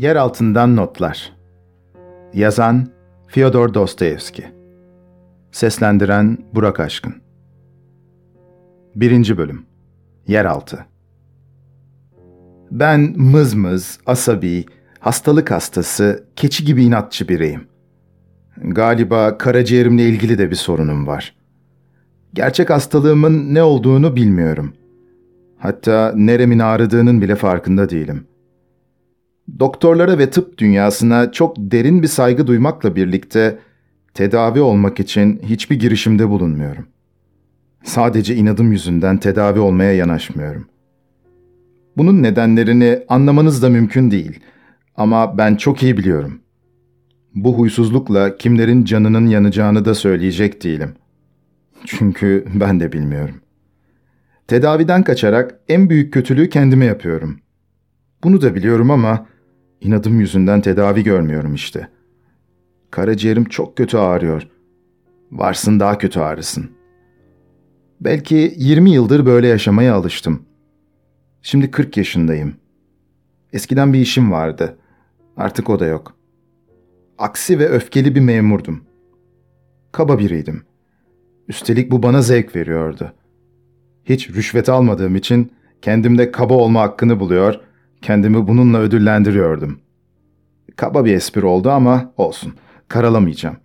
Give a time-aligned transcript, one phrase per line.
[0.00, 1.32] Yer altından notlar.
[2.34, 2.86] Yazan
[3.28, 4.44] Fyodor Dostoyevski.
[5.52, 7.14] Seslendiren Burak Aşkın.
[8.96, 9.62] Birinci bölüm.
[10.26, 10.86] Yeraltı.
[12.70, 14.64] Ben mızmız, asabi,
[15.00, 17.68] hastalık hastası, keçi gibi inatçı biriyim.
[18.56, 21.36] Galiba karaciğerimle ilgili de bir sorunum var.
[22.34, 24.72] Gerçek hastalığımın ne olduğunu bilmiyorum.
[25.58, 28.29] Hatta neremin ağrıdığının bile farkında değilim.
[29.58, 33.58] Doktorlara ve tıp dünyasına çok derin bir saygı duymakla birlikte
[34.14, 36.86] tedavi olmak için hiçbir girişimde bulunmuyorum.
[37.84, 40.66] Sadece inadım yüzünden tedavi olmaya yanaşmıyorum.
[41.96, 44.40] Bunun nedenlerini anlamanız da mümkün değil
[44.96, 46.40] ama ben çok iyi biliyorum.
[47.34, 50.94] Bu huysuzlukla kimlerin canının yanacağını da söyleyecek değilim.
[51.86, 53.34] Çünkü ben de bilmiyorum.
[54.48, 57.40] Tedaviden kaçarak en büyük kötülüğü kendime yapıyorum.
[58.24, 59.26] Bunu da biliyorum ama
[59.80, 61.88] inadım yüzünden tedavi görmüyorum işte.
[62.90, 64.48] Karaciğerim çok kötü ağrıyor.
[65.32, 66.70] Varsın daha kötü ağrısın.
[68.00, 70.42] Belki 20 yıldır böyle yaşamaya alıştım.
[71.42, 72.54] Şimdi 40 yaşındayım.
[73.52, 74.78] Eskiden bir işim vardı.
[75.36, 76.16] Artık o da yok.
[77.18, 78.84] Aksi ve öfkeli bir memurdum.
[79.92, 80.62] Kaba biriydim.
[81.48, 83.12] Üstelik bu bana zevk veriyordu.
[84.04, 87.60] Hiç rüşvet almadığım için kendimde kaba olma hakkını buluyor,
[88.02, 89.80] kendimi bununla ödüllendiriyordum.
[90.76, 92.54] Kaba bir espri oldu ama olsun,
[92.88, 93.56] karalamayacağım.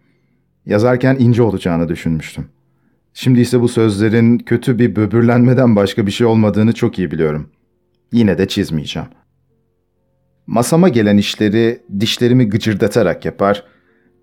[0.65, 2.45] Yazarken ince olacağını düşünmüştüm.
[3.13, 7.49] Şimdi ise bu sözlerin kötü bir böbürlenmeden başka bir şey olmadığını çok iyi biliyorum.
[8.11, 9.07] Yine de çizmeyeceğim.
[10.47, 13.63] Masama gelen işleri dişlerimi gıcırdatarak yapar,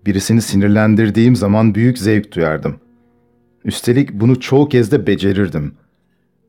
[0.05, 2.75] birisini sinirlendirdiğim zaman büyük zevk duyardım.
[3.65, 5.73] Üstelik bunu çoğu kez de becerirdim.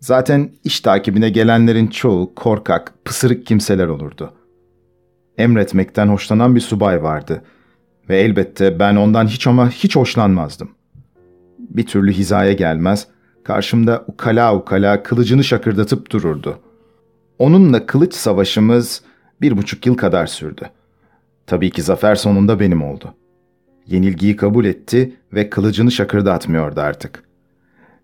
[0.04, 4.32] Zaten iş takibine gelenlerin çoğu korkak, pısırık kimseler olurdu.
[5.38, 7.42] Emretmekten hoşlanan bir subay vardı
[8.08, 10.70] ve elbette ben ondan hiç ama hiç hoşlanmazdım.
[11.58, 13.06] Bir türlü hizaya gelmez,
[13.44, 16.58] karşımda ukala ukala kılıcını şakırdatıp dururdu.
[17.38, 19.02] Onunla kılıç savaşımız
[19.40, 20.70] bir buçuk yıl kadar sürdü.
[21.46, 23.14] Tabii ki zafer sonunda benim oldu.
[23.86, 27.22] Yenilgiyi kabul etti ve kılıcını şakırdatmıyordu artık.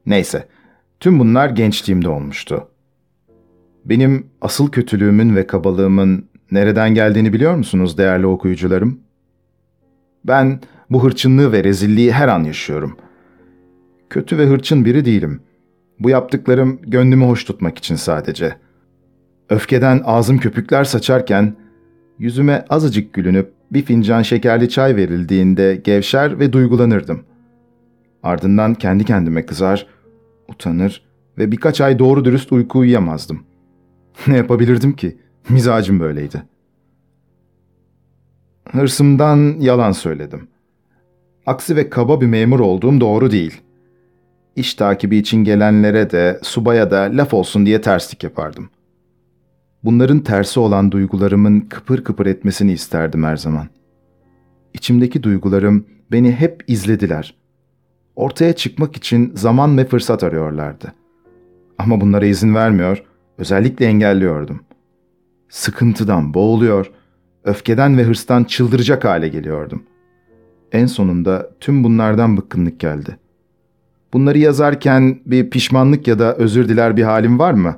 [0.06, 0.48] Neyse,
[1.00, 2.68] tüm bunlar gençliğimde olmuştu.
[3.84, 9.00] Benim asıl kötülüğümün ve kabalığımın nereden geldiğini biliyor musunuz değerli okuyucularım?
[10.24, 10.60] Ben
[10.90, 12.96] bu hırçınlığı ve rezilliği her an yaşıyorum.
[14.10, 15.40] Kötü ve hırçın biri değilim.
[16.00, 18.56] Bu yaptıklarım gönlümü hoş tutmak için sadece.
[19.48, 21.56] Öfkeden ağzım köpükler saçarken
[22.18, 27.24] yüzüme azıcık gülünüp bir fincan şekerli çay verildiğinde gevşer ve duygulanırdım.
[28.22, 29.86] Ardından kendi kendime kızar,
[30.50, 31.02] utanır
[31.38, 33.42] ve birkaç ay doğru dürüst uyku uyuyamazdım.
[34.26, 35.18] ne yapabilirdim ki?
[35.48, 36.42] Mizacım böyleydi.
[38.72, 40.48] Hırsımdan yalan söyledim.
[41.46, 43.60] Aksi ve kaba bir memur olduğum doğru değil.
[44.56, 48.70] İş takibi için gelenlere de, subaya da laf olsun diye terslik yapardım.
[49.84, 53.68] Bunların tersi olan duygularımın kıpır kıpır etmesini isterdim her zaman.
[54.74, 57.39] İçimdeki duygularım beni hep izlediler.
[58.20, 60.92] Ortaya çıkmak için zaman ve fırsat arıyorlardı.
[61.78, 63.02] Ama bunlara izin vermiyor,
[63.38, 64.60] özellikle engelliyordum.
[65.48, 66.90] Sıkıntıdan boğuluyor,
[67.44, 69.82] öfkeden ve hırstan çıldıracak hale geliyordum.
[70.72, 73.18] En sonunda tüm bunlardan bıkkınlık geldi.
[74.12, 77.76] Bunları yazarken bir pişmanlık ya da özür diler bir halim var mı?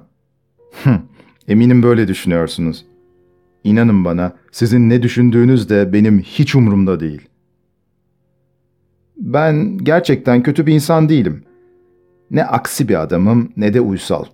[1.49, 2.87] Eminim böyle düşünüyorsunuz.
[3.65, 7.29] İnanın bana, sizin ne düşündüğünüz de benim hiç umurumda değil.
[9.23, 11.45] Ben gerçekten kötü bir insan değilim.
[12.31, 14.25] Ne aksi bir adamım ne de uysal.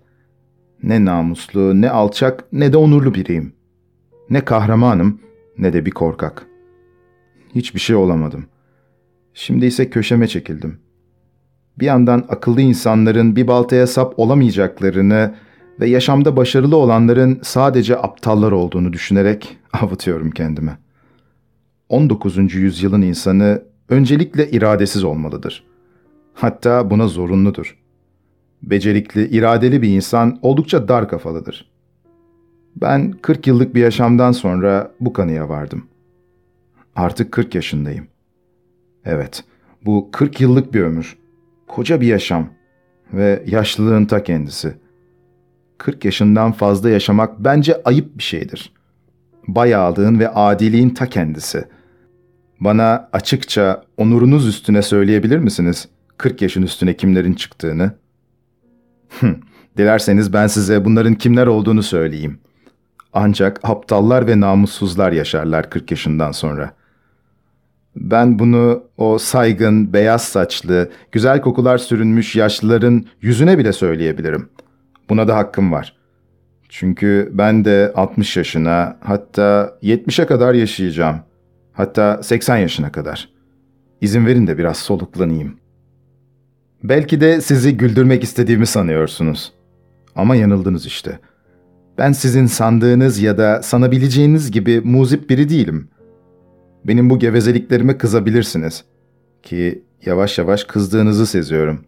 [0.82, 3.52] Ne namuslu, ne alçak, ne de onurlu biriyim.
[4.30, 5.20] Ne kahramanım,
[5.58, 6.46] ne de bir korkak.
[7.54, 8.46] Hiçbir şey olamadım.
[9.34, 10.78] Şimdi ise köşeme çekildim.
[11.78, 15.34] Bir yandan akıllı insanların bir baltaya sap olamayacaklarını
[15.80, 20.78] ve yaşamda başarılı olanların sadece aptallar olduğunu düşünerek avutuyorum kendime.
[21.88, 22.54] 19.
[22.54, 25.64] yüzyılın insanı öncelikle iradesiz olmalıdır.
[26.34, 27.78] Hatta buna zorunludur.
[28.62, 31.70] Becerikli, iradeli bir insan oldukça dar kafalıdır.
[32.76, 35.86] Ben 40 yıllık bir yaşamdan sonra bu kanıya vardım.
[36.96, 38.06] Artık 40 yaşındayım.
[39.04, 39.44] Evet,
[39.84, 41.16] bu 40 yıllık bir ömür.
[41.68, 42.48] Koca bir yaşam
[43.12, 44.88] ve yaşlılığın ta kendisi.''
[45.78, 48.72] 40 yaşından fazla yaşamak bence ayıp bir şeydir.
[49.48, 51.64] Bayağılığın ve adiliğin ta kendisi.
[52.60, 57.92] Bana açıkça onurunuz üstüne söyleyebilir misiniz 40 yaşın üstüne kimlerin çıktığını?
[59.76, 62.38] Dilerseniz ben size bunların kimler olduğunu söyleyeyim.
[63.12, 66.72] Ancak aptallar ve namussuzlar yaşarlar 40 yaşından sonra.
[67.96, 74.48] Ben bunu o saygın, beyaz saçlı, güzel kokular sürünmüş yaşlıların yüzüne bile söyleyebilirim.
[75.08, 75.96] Buna da hakkım var.
[76.68, 81.16] Çünkü ben de 60 yaşına, hatta 70'e kadar yaşayacağım.
[81.78, 83.28] Hatta 80 yaşına kadar.
[84.00, 85.56] İzin verin de biraz soluklanayım.
[86.84, 89.52] Belki de sizi güldürmek istediğimi sanıyorsunuz.
[90.16, 91.18] Ama yanıldınız işte.
[91.98, 95.88] Ben sizin sandığınız ya da sanabileceğiniz gibi muzip biri değilim.
[96.84, 98.84] Benim bu gevezeliklerime kızabilirsiniz.
[99.42, 101.84] Ki yavaş yavaş kızdığınızı seziyorum.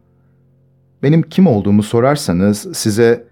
[1.03, 3.29] Benim kim olduğumu sorarsanız size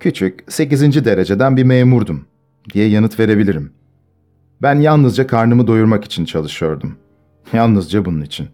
[0.00, 1.04] küçük 8.
[1.04, 2.24] dereceden bir memurdum
[2.72, 3.79] diye yanıt verebilirim.
[4.62, 6.96] Ben yalnızca karnımı doyurmak için çalışıyordum.
[7.52, 8.48] Yalnızca bunun için.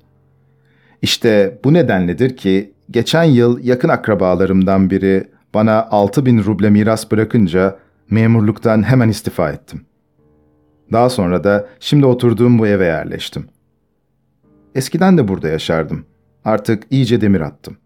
[1.03, 7.79] İşte bu nedenledir ki geçen yıl yakın akrabalarımdan biri bana 6 bin ruble miras bırakınca
[8.11, 9.87] memurluktan hemen istifa ettim.
[10.93, 13.47] Daha sonra da şimdi oturduğum bu eve yerleştim.
[14.75, 16.07] Eskiden de burada yaşardım.
[16.45, 17.77] Artık iyice demir attım.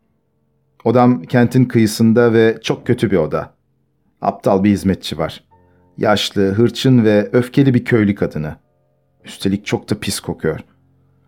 [0.84, 3.54] Odam kentin kıyısında ve çok kötü bir oda.
[4.20, 5.44] Aptal bir hizmetçi var.
[6.00, 8.56] Yaşlı, hırçın ve öfkeli bir köylü kadını.
[9.24, 10.60] Üstelik çok da pis kokuyor.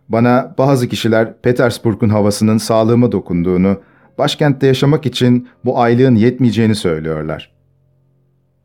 [0.08, 3.80] Bana bazı kişiler Petersburg'un havasının sağlığıma dokunduğunu,
[4.18, 7.52] başkentte yaşamak için bu aylığın yetmeyeceğini söylüyorlar.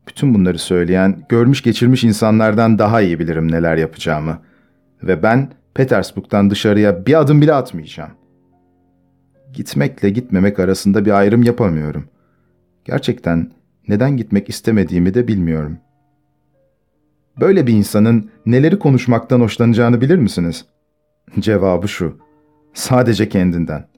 [0.08, 4.38] Bütün bunları söyleyen, görmüş geçirmiş insanlardan daha iyi bilirim neler yapacağımı.
[5.02, 8.10] Ve ben Petersburg'dan dışarıya bir adım bile atmayacağım.
[9.52, 12.04] Gitmekle gitmemek arasında bir ayrım yapamıyorum.
[12.84, 13.50] Gerçekten
[13.88, 15.78] neden gitmek istemediğimi de bilmiyorum.
[17.40, 20.64] Böyle bir insanın neleri konuşmaktan hoşlanacağını bilir misiniz?
[21.38, 22.18] Cevabı şu.
[22.74, 23.88] Sadece kendinden.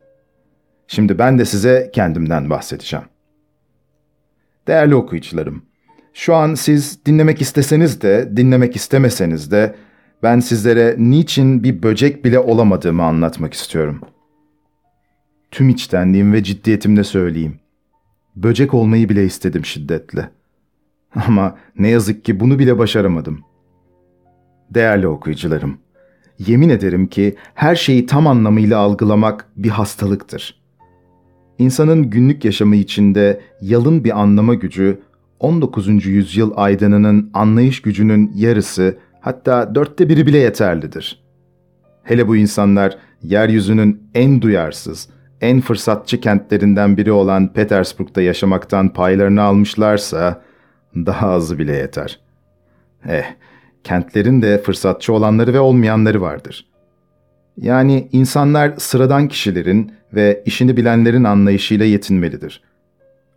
[0.87, 3.07] Şimdi ben de size kendimden bahsedeceğim.
[4.67, 5.63] Değerli okuyucularım,
[6.15, 9.75] şu an siz dinlemek isteseniz de, dinlemek istemeseniz de
[10.23, 14.01] ben sizlere niçin bir böcek bile olamadığımı anlatmak istiyorum.
[15.51, 17.61] Tüm içtenliğim ve ciddiyetimle söyleyeyim.
[18.37, 20.31] Böcek olmayı bile istedim şiddetle.
[21.27, 23.41] Ama ne yazık ki bunu bile başaramadım.
[24.71, 25.79] Değerli okuyucularım,
[26.39, 30.61] yemin ederim ki her şeyi tam anlamıyla algılamak bir hastalıktır.
[31.59, 35.01] İnsanın günlük yaşamı içinde yalın bir anlama gücü
[35.41, 36.07] 19.
[36.07, 41.23] yüzyıl aydınının anlayış gücünün yarısı hatta dörtte biri bile yeterlidir.
[42.03, 45.09] Hele bu insanlar yeryüzünün en duyarsız,
[45.41, 50.43] en fırsatçı kentlerinden biri olan Petersburg'da yaşamaktan paylarını almışlarsa
[50.95, 52.21] daha azı bile yeter.
[53.09, 53.25] Eh,
[53.85, 56.67] kentlerin de fırsatçı olanları ve olmayanları vardır.
[57.57, 62.63] Yani insanlar sıradan kişilerin ve işini bilenlerin anlayışıyla yetinmelidir.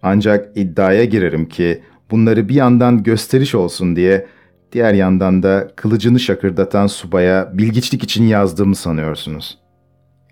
[0.01, 4.27] Ancak iddiaya girerim ki bunları bir yandan gösteriş olsun diye,
[4.71, 9.57] diğer yandan da kılıcını şakırdatan subaya bilgiçlik için yazdığımı sanıyorsunuz.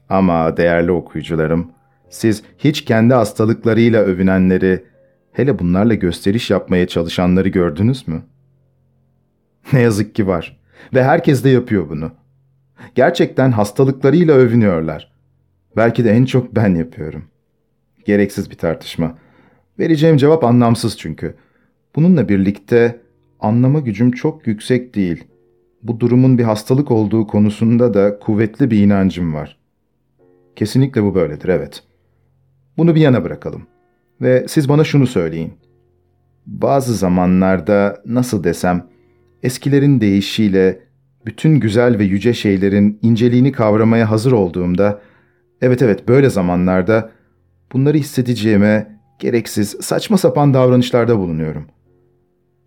[0.09, 1.71] Ama değerli okuyucularım,
[2.09, 4.83] siz hiç kendi hastalıklarıyla övünenleri,
[5.31, 8.21] hele bunlarla gösteriş yapmaya çalışanları gördünüz mü?
[9.73, 10.59] Ne yazık ki var
[10.93, 12.11] ve herkes de yapıyor bunu.
[12.95, 15.11] Gerçekten hastalıklarıyla övünüyorlar.
[15.77, 17.23] Belki de en çok ben yapıyorum.
[18.05, 19.17] Gereksiz bir tartışma.
[19.79, 21.35] Vereceğim cevap anlamsız çünkü.
[21.95, 23.01] Bununla birlikte
[23.39, 25.23] anlama gücüm çok yüksek değil.
[25.83, 29.57] Bu durumun bir hastalık olduğu konusunda da kuvvetli bir inancım var.
[30.55, 31.83] Kesinlikle bu böyledir, evet.
[32.77, 33.67] Bunu bir yana bırakalım.
[34.21, 35.53] Ve siz bana şunu söyleyin.
[36.45, 38.87] Bazı zamanlarda nasıl desem,
[39.43, 40.79] eskilerin deyişiyle
[41.25, 45.01] bütün güzel ve yüce şeylerin inceliğini kavramaya hazır olduğumda,
[45.61, 47.11] evet evet böyle zamanlarda
[47.73, 51.65] bunları hissedeceğime gereksiz, saçma sapan davranışlarda bulunuyorum.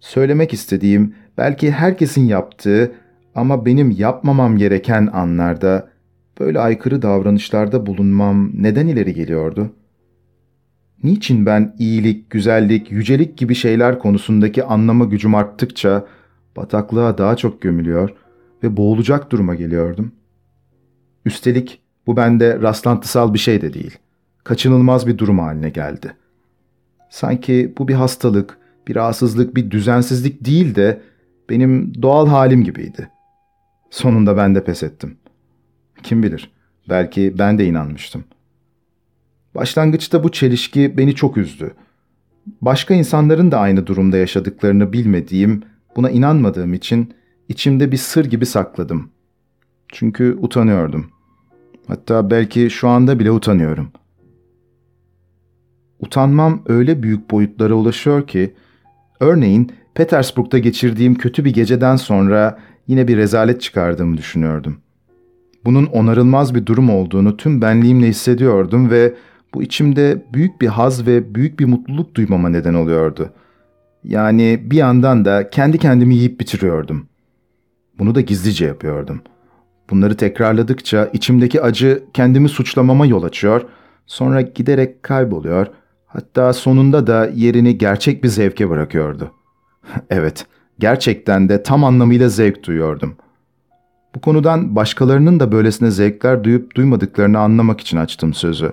[0.01, 2.93] Söylemek istediğim belki herkesin yaptığı
[3.35, 5.89] ama benim yapmamam gereken anlarda
[6.41, 9.73] böyle aykırı davranışlarda bulunmam neden ileri geliyordu?
[11.05, 16.07] Niçin ben iyilik, güzellik, yücelik gibi şeyler konusundaki anlama gücüm arttıkça
[16.57, 18.11] bataklığa daha çok gömülüyor
[18.63, 20.13] ve boğulacak duruma geliyordum?
[21.25, 23.99] Üstelik bu bende rastlantısal bir şey de değil.
[24.45, 26.17] Kaçınılmaz bir durum haline geldi.
[27.11, 28.59] Sanki bu bir hastalık,
[28.89, 31.01] bir rahatsızlık, bir düzensizlik değil de
[31.51, 33.09] benim doğal halim gibiydi.
[33.91, 35.17] Sonunda ben de pes ettim.
[36.03, 36.51] Kim bilir,
[36.89, 38.25] belki ben de inanmıştım.
[39.55, 41.75] Başlangıçta bu çelişki beni çok üzdü.
[42.61, 45.63] Başka insanların da aynı durumda yaşadıklarını bilmediğim,
[45.97, 47.15] buna inanmadığım için
[47.49, 49.11] içimde bir sır gibi sakladım.
[49.89, 51.11] Çünkü utanıyordum.
[51.87, 53.89] Hatta belki şu anda bile utanıyorum.
[56.01, 58.55] Utanmam öyle büyük boyutlara ulaşıyor ki,
[59.21, 64.77] örneğin Petersburg'da geçirdiğim kötü bir geceden sonra yine bir rezalet çıkardığımı düşünüyordum.
[65.65, 69.15] Bunun onarılmaz bir durum olduğunu tüm benliğimle hissediyordum ve
[69.55, 73.31] bu içimde büyük bir haz ve büyük bir mutluluk duymama neden oluyordu.
[74.05, 77.07] Yani bir yandan da kendi kendimi yiyip bitiriyordum.
[77.99, 79.23] Bunu da gizlice yapıyordum.
[79.91, 83.63] Bunları tekrarladıkça içimdeki acı kendimi suçlamama yol açıyor,
[84.07, 85.67] sonra giderek kayboluyor,
[86.07, 89.31] hatta sonunda da yerini gerçek bir zevke bırakıyordu.
[90.11, 90.47] evet,
[90.79, 93.17] gerçekten de tam anlamıyla zevk duyuyordum.
[94.15, 98.73] Bu konudan başkalarının da böylesine zevkler duyup duymadıklarını anlamak için açtım sözü.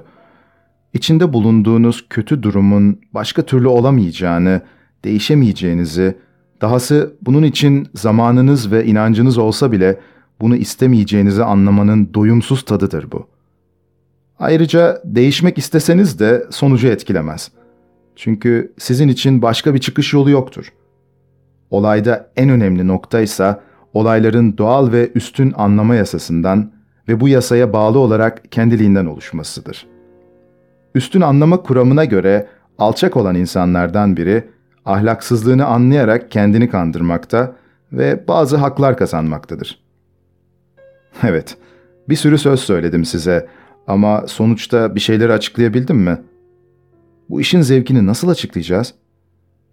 [0.93, 4.61] İçinde bulunduğunuz kötü durumun başka türlü olamayacağını,
[5.03, 6.17] değişemeyeceğinizi,
[6.61, 9.99] dahası bunun için zamanınız ve inancınız olsa bile
[10.41, 13.27] bunu istemeyeceğinizi anlamanın doyumsuz tadıdır bu.
[14.39, 17.51] Ayrıca değişmek isteseniz de sonucu etkilemez.
[18.15, 20.73] Çünkü sizin için başka bir çıkış yolu yoktur.
[21.69, 23.59] Olayda en önemli nokta ise
[23.93, 26.71] olayların doğal ve üstün anlama yasasından
[27.07, 29.90] ve bu yasaya bağlı olarak kendiliğinden oluşmasıdır.
[30.95, 34.49] Üstün anlama kuramına göre alçak olan insanlardan biri
[34.85, 37.55] ahlaksızlığını anlayarak kendini kandırmakta
[37.91, 39.79] ve bazı haklar kazanmaktadır.
[41.23, 41.57] Evet,
[42.09, 43.47] bir sürü söz söyledim size
[43.87, 46.21] ama sonuçta bir şeyleri açıklayabildim mi?
[47.29, 48.93] Bu işin zevkini nasıl açıklayacağız?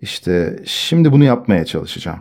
[0.00, 2.20] İşte şimdi bunu yapmaya çalışacağım.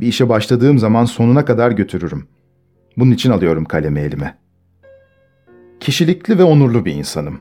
[0.00, 2.28] Bir işe başladığım zaman sonuna kadar götürürüm.
[2.96, 4.38] Bunun için alıyorum kalemi elime.
[5.80, 7.40] Kişilikli ve onurlu bir insanım.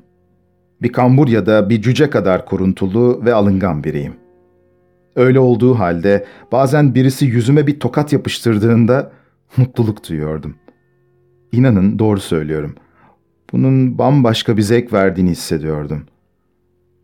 [0.86, 4.14] Bir kambur ya da bir cüce kadar kuruntulu ve alıngan biriyim.
[5.16, 9.12] Öyle olduğu halde bazen birisi yüzüme bir tokat yapıştırdığında
[9.58, 10.56] mutluluk duyuyordum.
[11.52, 12.76] İnanın doğru söylüyorum.
[13.52, 16.04] Bunun bambaşka bir zevk verdiğini hissediyordum.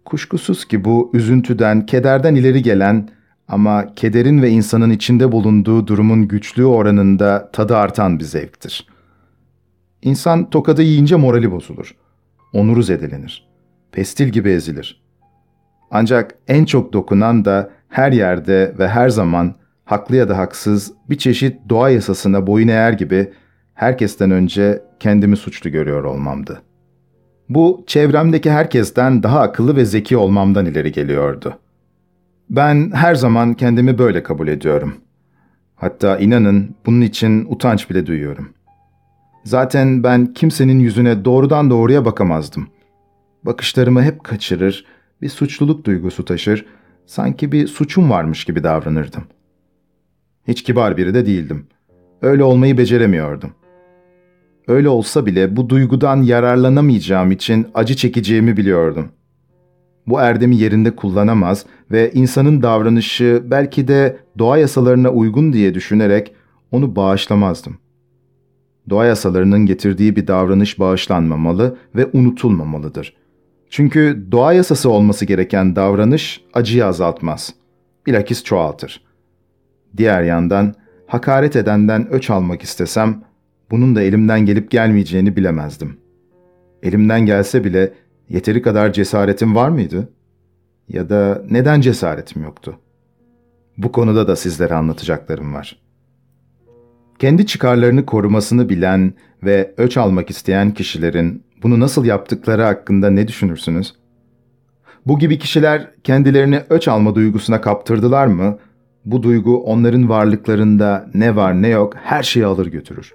[0.05, 3.09] Kuşkusuz ki bu üzüntüden, kederden ileri gelen
[3.47, 8.87] ama kederin ve insanın içinde bulunduğu durumun güçlüğü oranında tadı artan bir zevktir.
[10.01, 11.95] İnsan tokadı yiyince morali bozulur.
[12.53, 13.50] Onuru zedelenir.
[13.91, 15.01] Pestil gibi ezilir.
[15.91, 19.55] Ancak en çok dokunan da her yerde ve her zaman
[19.85, 23.33] haklı ya da haksız bir çeşit doğa yasasına boyun eğer gibi
[23.73, 26.61] herkesten önce kendimi suçlu görüyor olmamdı.
[27.49, 31.53] Bu çevremdeki herkesten daha akıllı ve zeki olmamdan ileri geliyordu.
[32.49, 34.95] Ben her zaman kendimi böyle kabul ediyorum.
[35.75, 38.49] Hatta inanın bunun için utanç bile duyuyorum.
[39.43, 42.67] Zaten ben kimsenin yüzüne doğrudan doğruya bakamazdım.
[43.43, 44.85] Bakışlarımı hep kaçırır,
[45.21, 46.65] bir suçluluk duygusu taşır,
[47.05, 49.23] sanki bir suçum varmış gibi davranırdım.
[50.47, 51.67] Hiç kibar biri de değildim.
[52.21, 53.51] Öyle olmayı beceremiyordum.
[54.67, 59.09] Öyle olsa bile bu duygudan yararlanamayacağım için acı çekeceğimi biliyordum.
[60.07, 66.33] Bu erdemi yerinde kullanamaz ve insanın davranışı belki de doğa yasalarına uygun diye düşünerek
[66.71, 67.77] onu bağışlamazdım.
[68.89, 73.20] Doğa yasalarının getirdiği bir davranış bağışlanmamalı ve unutulmamalıdır.
[73.71, 77.53] Çünkü doğa yasası olması gereken davranış acıyı azaltmaz.
[78.05, 79.03] Bilakis çoğaltır.
[79.97, 80.73] Diğer yandan
[81.07, 83.23] hakaret edenden öç almak istesem
[83.71, 85.97] bunun da elimden gelip gelmeyeceğini bilemezdim.
[86.83, 87.93] Elimden gelse bile
[88.29, 90.09] yeteri kadar cesaretim var mıydı?
[90.89, 92.79] Ya da neden cesaretim yoktu?
[93.77, 95.81] Bu konuda da sizlere anlatacaklarım var.
[97.19, 99.13] Kendi çıkarlarını korumasını bilen
[99.43, 103.95] ve öç almak isteyen kişilerin bunu nasıl yaptıkları hakkında ne düşünürsünüz?
[105.05, 108.57] Bu gibi kişiler kendilerini öç alma duygusuna kaptırdılar mı,
[109.05, 113.13] bu duygu onların varlıklarında ne var ne yok her şeyi alır götürür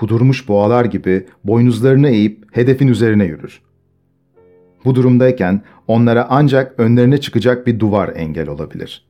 [0.00, 3.60] kudurmuş boğalar gibi boynuzlarını eğip hedefin üzerine yürür.
[4.84, 9.06] Bu durumdayken onlara ancak önlerine çıkacak bir duvar engel olabilir.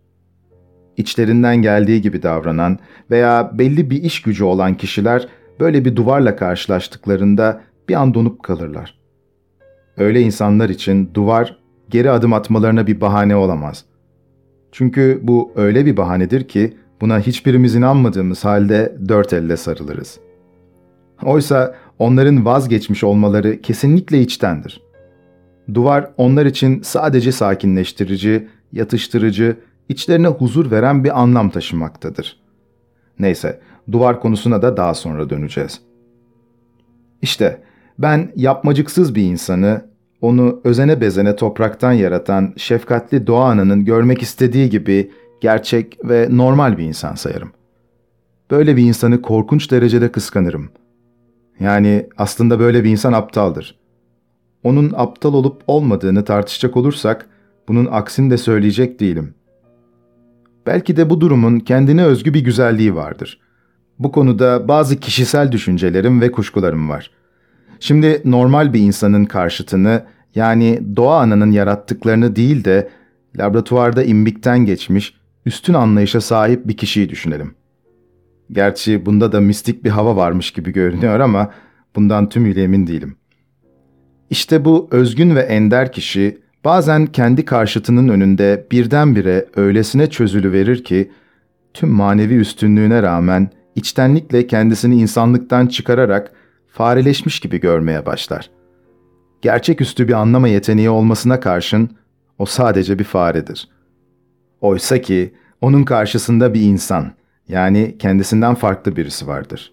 [0.97, 2.79] İçlerinden geldiği gibi davranan
[3.11, 5.29] veya belli bir iş gücü olan kişiler
[5.61, 8.99] böyle bir duvarla karşılaştıklarında bir an donup kalırlar.
[9.97, 13.85] Öyle insanlar için duvar geri adım atmalarına bir bahane olamaz.
[14.73, 20.31] Çünkü bu öyle bir bahanedir ki buna hiçbirimiz inanmadığımız halde dört elle sarılırız.''
[21.23, 24.83] Oysa onların vazgeçmiş olmaları kesinlikle içtendir.
[25.75, 29.57] Duvar onlar için sadece sakinleştirici, yatıştırıcı,
[29.89, 32.41] içlerine huzur veren bir anlam taşımaktadır.
[33.19, 33.61] Neyse,
[33.93, 35.81] duvar konusuna da daha sonra döneceğiz.
[37.23, 37.63] İşte
[38.03, 39.91] ben yapmacıksız bir insanı,
[40.21, 46.85] onu özene bezene topraktan yaratan şefkatli doğa ananın görmek istediği gibi gerçek ve normal bir
[46.85, 47.53] insan sayarım.
[48.51, 50.71] Böyle bir insanı korkunç derecede kıskanırım.
[51.61, 53.79] Yani aslında böyle bir insan aptaldır.
[54.65, 57.27] Onun aptal olup olmadığını tartışacak olursak
[57.69, 59.35] bunun aksini de söyleyecek değilim.
[60.67, 63.41] Belki de bu durumun kendine özgü bir güzelliği vardır.
[63.99, 67.11] Bu konuda bazı kişisel düşüncelerim ve kuşkularım var.
[67.81, 72.89] Şimdi normal bir insanın karşıtını yani doğa ananın yarattıklarını değil de
[73.39, 75.15] laboratuvarda imbikten geçmiş,
[75.47, 77.55] üstün anlayışa sahip bir kişiyi düşünelim.
[78.53, 81.51] Gerçi bunda da mistik bir hava varmış gibi görünüyor ama
[81.97, 83.17] bundan tümüyle emin değilim.
[84.31, 91.11] İşte bu özgün ve ender kişi bazen kendi karşıtının önünde birdenbire öylesine çözülü verir ki
[91.75, 96.33] tüm manevi üstünlüğüne rağmen içtenlikle kendisini insanlıktan çıkararak
[96.73, 98.51] fareleşmiş gibi görmeye başlar.
[99.43, 101.97] Gerçeküstü bir anlama yeteneği olmasına karşın
[102.39, 103.69] o sadece bir faredir.
[104.61, 107.13] Oysa ki onun karşısında bir insan,
[107.49, 109.73] yani kendisinden farklı birisi vardır.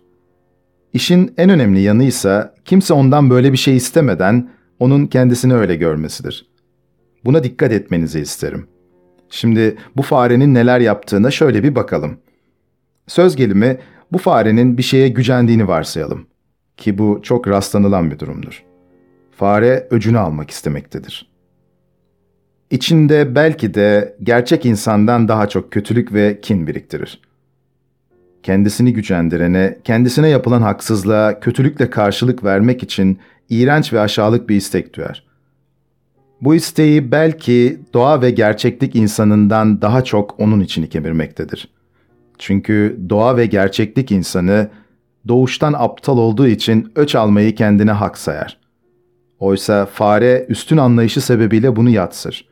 [0.93, 4.49] İşin en önemli yanı ise kimse ondan böyle bir şey istemeden
[4.79, 6.47] onun kendisini öyle görmesidir.
[7.25, 8.67] Buna dikkat etmenizi isterim.
[9.29, 12.17] Şimdi bu farenin neler yaptığına şöyle bir bakalım.
[13.07, 13.77] Söz gelimi
[14.11, 16.27] bu farenin bir şeye gücendiğini varsayalım.
[16.77, 18.63] Ki bu çok rastlanılan bir durumdur.
[19.31, 21.29] Fare öcünü almak istemektedir.
[22.71, 27.21] İçinde belki de gerçek insandan daha çok kötülük ve kin biriktirir.
[28.43, 33.19] Kendisini gücendirene, kendisine yapılan haksızlığa kötülükle karşılık vermek için
[33.49, 35.27] iğrenç ve aşağılık bir istek duyar.
[36.41, 41.69] Bu isteği belki doğa ve gerçeklik insanından daha çok onun içini kemirmektedir.
[42.37, 44.69] Çünkü doğa ve gerçeklik insanı
[45.27, 48.57] doğuştan aptal olduğu için öç almayı kendine hak sayar.
[49.39, 52.47] Oysa fare üstün anlayışı sebebiyle bunu yatsır.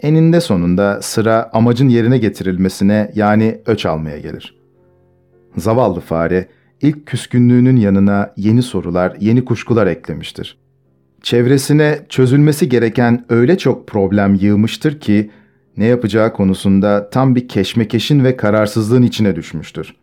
[0.00, 4.60] Eninde sonunda sıra amacın yerine getirilmesine yani öç almaya gelir.
[5.56, 6.48] Zavallı fare
[6.82, 10.58] ilk küskünlüğünün yanına yeni sorular, yeni kuşkular eklemiştir.
[11.22, 15.30] Çevresine çözülmesi gereken öyle çok problem yığmıştır ki
[15.76, 19.94] ne yapacağı konusunda tam bir keşmekeşin ve kararsızlığın içine düşmüştür.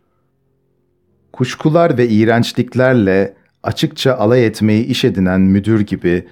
[1.38, 6.28] Kuşkular ve iğrençliklerle açıkça alay etmeyi iş edinen müdür gibi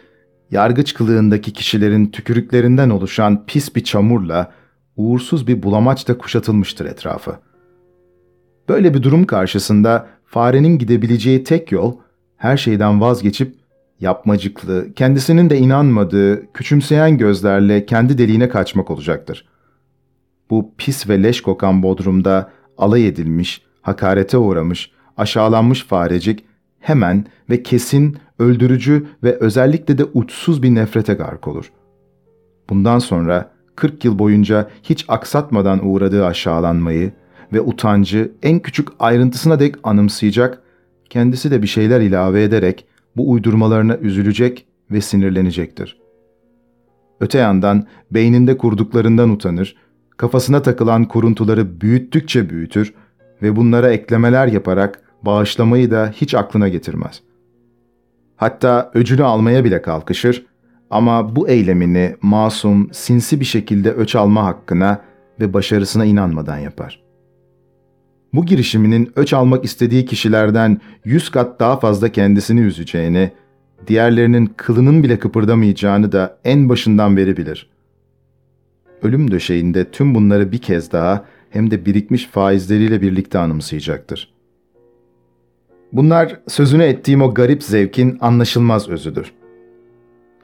[0.50, 4.52] yargıç kılığındaki kişilerin tükürüklerinden oluşan pis bir çamurla
[4.96, 7.38] uğursuz bir bulamaçla kuşatılmıştır etrafı.
[8.68, 11.96] Böyle bir durum karşısında farenin gidebileceği tek yol
[12.36, 13.54] her şeyden vazgeçip
[14.00, 19.48] yapmacıklı, kendisinin de inanmadığı, küçümseyen gözlerle kendi deliğine kaçmak olacaktır.
[20.50, 26.44] Bu pis ve leş kokan bodrumda alay edilmiş, hakarete uğramış, aşağılanmış farecik
[26.80, 31.72] hemen ve kesin öldürücü ve özellikle de uçsuz bir nefrete gark olur.
[32.70, 37.12] Bundan sonra 40 yıl boyunca hiç aksatmadan uğradığı aşağılanmayı
[37.52, 40.62] ve utancı en küçük ayrıntısına dek anımsayacak,
[41.10, 46.00] kendisi de bir şeyler ilave ederek bu uydurmalarına üzülecek ve sinirlenecektir.
[47.20, 49.76] Öte yandan beyninde kurduklarından utanır,
[50.16, 52.94] kafasına takılan kuruntuları büyüttükçe büyütür
[53.42, 57.22] ve bunlara eklemeler yaparak bağışlamayı da hiç aklına getirmez.
[58.36, 60.46] Hatta öcünü almaya bile kalkışır
[60.90, 65.00] ama bu eylemini masum, sinsi bir şekilde öç alma hakkına
[65.40, 67.02] ve başarısına inanmadan yapar.
[68.34, 73.30] Bu girişiminin öç almak istediği kişilerden yüz kat daha fazla kendisini üzeceğini,
[73.86, 77.70] diğerlerinin kılının bile kıpırdamayacağını da en başından beri bilir.
[79.02, 84.35] Ölüm döşeğinde tüm bunları bir kez daha hem de birikmiş faizleriyle birlikte anımsayacaktır.
[85.92, 89.32] Bunlar sözünü ettiğim o garip zevkin anlaşılmaz özüdür.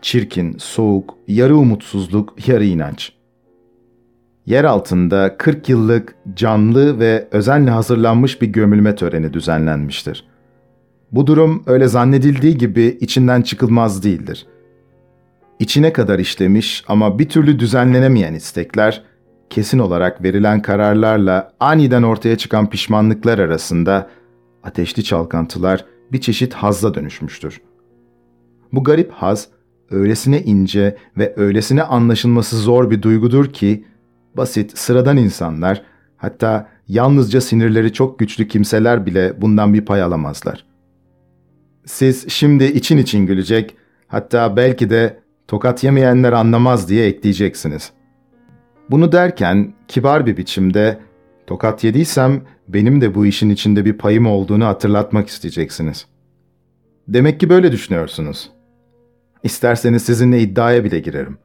[0.02, 3.12] Çirkin, soğuk, yarı umutsuzluk, yarı inanç.
[4.46, 10.24] Yer altında 40 yıllık canlı ve özenle hazırlanmış bir gömülme töreni düzenlenmiştir.
[11.12, 14.46] Bu durum öyle zannedildiği gibi içinden çıkılmaz değildir.
[15.58, 19.02] İçine kadar işlemiş ama bir türlü düzenlenemeyen istekler,
[19.50, 24.10] kesin olarak verilen kararlarla aniden ortaya çıkan pişmanlıklar arasında
[24.62, 27.60] ateşli çalkantılar bir çeşit hazla dönüşmüştür.
[28.72, 29.48] Bu garip haz,
[29.90, 33.84] öylesine ince ve öylesine anlaşılması zor bir duygudur ki,
[34.36, 35.82] basit, sıradan insanlar,
[36.16, 40.64] hatta yalnızca sinirleri çok güçlü kimseler bile bundan bir pay alamazlar.
[41.84, 43.76] Siz şimdi için için gülecek,
[44.08, 47.92] hatta belki de tokat yemeyenler anlamaz diye ekleyeceksiniz.
[48.90, 50.98] Bunu derken kibar bir biçimde
[51.46, 56.06] tokat yediysem benim de bu işin içinde bir payım olduğunu hatırlatmak isteyeceksiniz.
[57.08, 58.50] Demek ki böyle düşünüyorsunuz.
[59.42, 61.38] İsterseniz sizinle iddiaya bile girerim.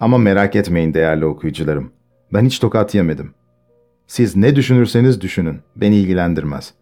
[0.00, 1.92] Ama merak etmeyin değerli okuyucularım.
[2.32, 3.34] Ben hiç tokat yemedim.
[4.06, 6.74] Siz ne düşünürseniz düşünün, beni ilgilendirmez.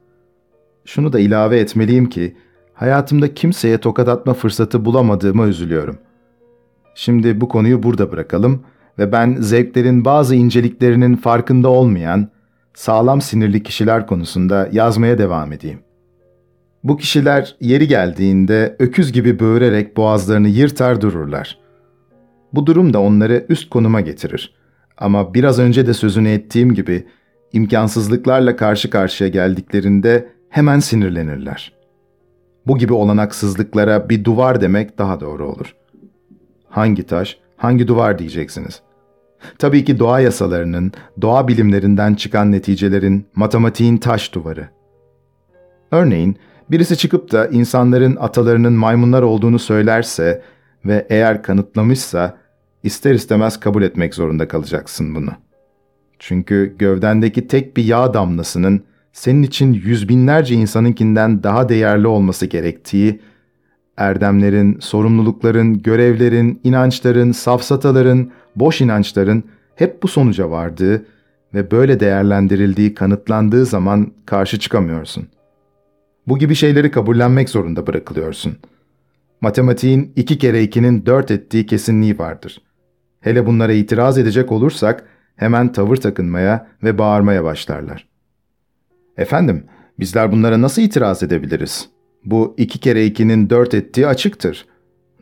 [0.84, 2.36] Şunu da ilave etmeliyim ki,
[2.74, 5.98] hayatımda kimseye tokat atma fırsatı bulamadığıma üzülüyorum.
[6.94, 8.62] Şimdi bu konuyu burada bırakalım
[8.98, 12.28] ve ben zevklerin bazı inceliklerinin farkında olmayan,
[12.78, 15.78] sağlam sinirli kişiler konusunda yazmaya devam edeyim.
[16.84, 21.58] Bu kişiler yeri geldiğinde öküz gibi böğürerek boğazlarını yırtar dururlar.
[22.52, 24.54] Bu durum da onları üst konuma getirir.
[24.98, 27.06] Ama biraz önce de sözünü ettiğim gibi
[27.52, 31.72] imkansızlıklarla karşı karşıya geldiklerinde hemen sinirlenirler.
[32.66, 35.74] Bu gibi olanaksızlıklara bir duvar demek daha doğru olur.
[36.68, 38.82] Hangi taş, hangi duvar diyeceksiniz.
[39.58, 44.68] Tabii ki doğa yasalarının, doğa bilimlerinden çıkan neticelerin matematiğin taş duvarı.
[45.90, 46.36] Örneğin
[46.70, 50.42] birisi çıkıp da insanların atalarının maymunlar olduğunu söylerse
[50.84, 52.38] ve eğer kanıtlamışsa
[52.82, 55.30] ister istemez kabul etmek zorunda kalacaksın bunu.
[56.18, 63.20] Çünkü gövdendeki tek bir yağ damlasının senin için yüz binlerce insanınkinden daha değerli olması gerektiği,
[63.96, 69.44] erdemlerin, sorumlulukların, görevlerin, inançların, safsataların, boş inançların
[69.74, 71.06] hep bu sonuca vardığı
[71.54, 75.28] ve böyle değerlendirildiği kanıtlandığı zaman karşı çıkamıyorsun.
[76.26, 78.56] Bu gibi şeyleri kabullenmek zorunda bırakılıyorsun.
[79.40, 82.62] Matematiğin iki kere ikinin dört ettiği kesinliği vardır.
[83.20, 85.04] Hele bunlara itiraz edecek olursak
[85.36, 88.08] hemen tavır takınmaya ve bağırmaya başlarlar.
[89.16, 89.64] Efendim,
[90.00, 91.88] bizler bunlara nasıl itiraz edebiliriz?
[92.24, 94.66] Bu iki kere ikinin dört ettiği açıktır.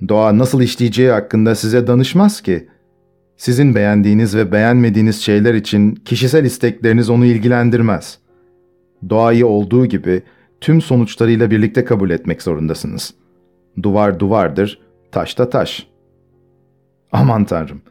[0.09, 2.69] Doğa nasıl işleyeceği hakkında size danışmaz ki.
[3.37, 8.19] Sizin beğendiğiniz ve beğenmediğiniz şeyler için kişisel istekleriniz onu ilgilendirmez.
[9.09, 10.23] Doğayı olduğu gibi
[10.61, 13.15] tüm sonuçlarıyla birlikte kabul etmek zorundasınız.
[13.83, 14.81] Duvar duvardır,
[15.13, 15.87] taş da taş.
[17.13, 17.83] Aman tanrım,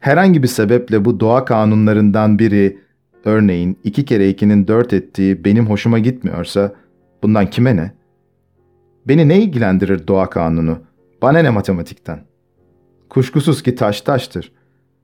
[0.00, 2.78] herhangi bir sebeple bu doğa kanunlarından biri
[3.24, 6.74] Örneğin iki kere ikinin dört ettiği benim hoşuma gitmiyorsa
[7.22, 7.92] bundan kime ne?
[9.08, 10.78] Beni ne ilgilendirir doğa kanunu?
[11.22, 12.20] Bana ne matematikten?
[13.08, 14.52] Kuşkusuz ki taş taştır.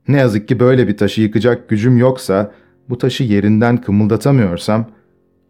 [0.09, 2.53] Ne yazık ki böyle bir taşı yıkacak gücüm yoksa,
[2.89, 4.87] bu taşı yerinden kımıldatamıyorsam,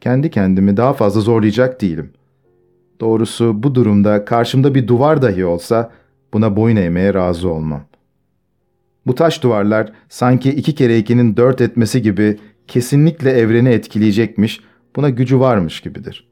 [0.01, 2.11] kendi kendimi daha fazla zorlayacak değilim.
[3.01, 5.91] Doğrusu bu durumda karşımda bir duvar dahi olsa,
[6.33, 7.85] buna boyun eğmeye razı olmam.
[9.07, 14.61] Bu taş duvarlar sanki iki kere ikinin dört etmesi gibi kesinlikle evreni etkileyecekmiş,
[14.97, 16.29] buna gücü varmış gibidir.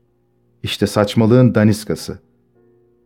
[0.62, 2.18] İşte saçmalığın daniskası.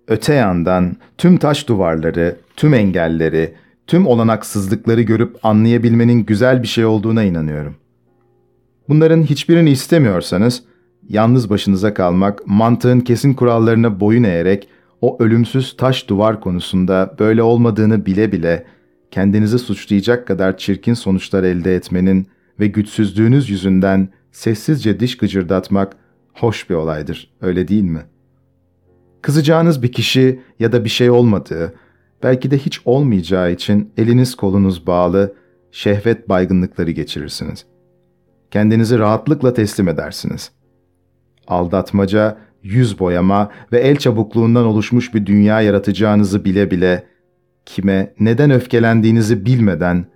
[0.09, 3.55] Öte yandan tüm taş duvarları, tüm engelleri,
[3.91, 7.77] tüm olanaksızlıkları görüp anlayabilmenin güzel bir şey olduğuna inanıyorum.
[8.89, 10.63] Bunların hiçbirini istemiyorsanız,
[11.09, 14.69] yalnız başınıza kalmak, mantığın kesin kurallarına boyun eğerek
[15.01, 18.67] o ölümsüz taş duvar konusunda böyle olmadığını bile bile
[19.11, 22.27] kendinizi suçlayacak kadar çirkin sonuçlar elde etmenin
[22.61, 25.97] ve güçsüzlüğünüz yüzünden sessizce diş gıcırdatmak
[26.33, 28.03] hoş bir olaydır, öyle değil mi?
[29.23, 31.75] Kızacağınız bir kişi ya da bir şey olmadığı,
[32.23, 35.35] belki de hiç olmayacağı için eliniz kolunuz bağlı,
[35.73, 37.65] şehvet baygınlıkları geçirirsiniz.
[38.51, 40.51] Kendinizi rahatlıkla teslim edersiniz.
[41.49, 47.07] Aldatmaca, yüz boyama ve el çabukluğundan oluşmuş bir dünya yaratacağınızı bile bile,
[47.67, 50.07] kime, neden öfkelendiğinizi bilmeden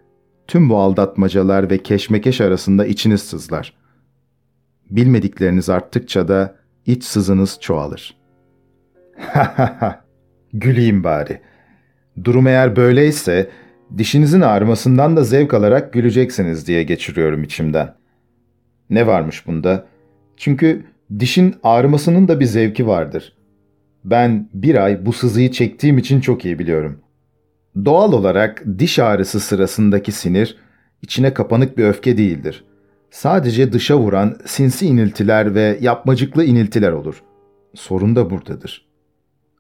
[0.47, 3.73] Tüm bu aldatmacalar ve keşmekeş arasında içiniz sızlar.
[4.91, 8.17] Bilmedikleriniz arttıkça da iç sızınız çoğalır.
[9.19, 10.05] Ha ha ha,
[10.53, 11.41] güleyim bari.
[12.25, 13.51] Durum eğer böyleyse
[13.99, 17.95] dişinizin ağrımasından da zevk alarak güleceksiniz diye geçiriyorum içimden.
[18.91, 19.87] Ne varmış bunda?
[20.37, 20.85] Çünkü
[21.19, 23.37] dişin ağrımasının da bir zevki vardır.
[24.05, 27.01] Ben bir ay bu sızıyı çektiğim için çok iyi biliyorum.
[27.85, 30.57] Doğal olarak diş ağrısı sırasındaki sinir
[31.03, 32.65] içine kapanık bir öfke değildir.
[33.11, 37.23] Sadece dışa vuran sinsi iniltiler ve yapmacıklı iniltiler olur.
[37.75, 38.94] Sorun da buradadır.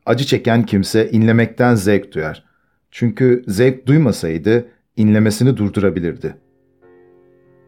[0.06, 2.44] Acı çeken kimse inlemekten zevk duyar.
[2.90, 6.36] Çünkü zevk duymasaydı inlemesini durdurabilirdi.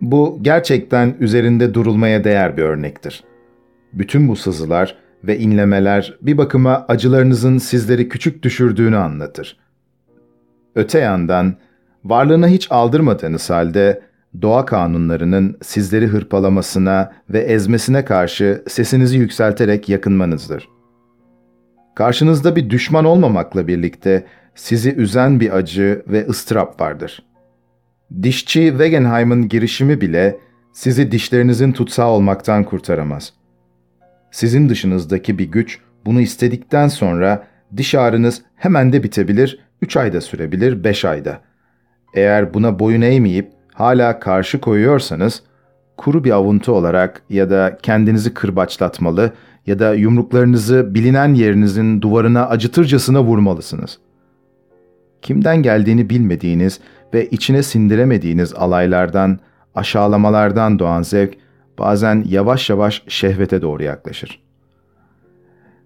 [0.01, 3.25] Bu gerçekten üzerinde durulmaya değer bir örnektir.
[3.93, 9.59] Bütün bu sızılar ve inlemeler bir bakıma acılarınızın sizleri küçük düşürdüğünü anlatır.
[10.75, 11.55] Öte yandan
[12.05, 14.03] varlığına hiç aldırmadığınız halde
[14.43, 20.76] doğa kanunlarının sizleri hırpalamasına ve ezmesine karşı sesinizi yükselterek yakınmanızdır.
[21.97, 27.23] Karşınızda bir düşman olmamakla birlikte sizi üzen bir acı ve ıstırap vardır.
[28.23, 30.39] Dişçi Wegenheim'ın girişimi bile
[30.73, 33.33] sizi dişlerinizin tutsağı olmaktan kurtaramaz.
[34.31, 40.85] Sizin dışınızdaki bir güç bunu istedikten sonra diş ağrınız hemen de bitebilir 3 ayda sürebilir
[40.85, 41.41] 5 ayda.
[42.15, 45.43] Eğer buna boyun eğmeyip hala karşı koyuyorsanız
[45.97, 49.33] kuru bir avuntu olarak ya da kendinizi kırbaçlatmalı
[49.67, 53.99] ya da yumruklarınızı bilinen yerinizin duvarına acıtırcasına vurmalısınız.
[55.23, 56.81] kimden geldiğini bilmediğiniz
[57.15, 59.39] ve içine sindiremediğiniz alaylardan,
[59.75, 61.35] aşağılamalardan doğan zevk
[61.79, 64.41] bazen yavaş yavaş şehvete doğru yaklaşır.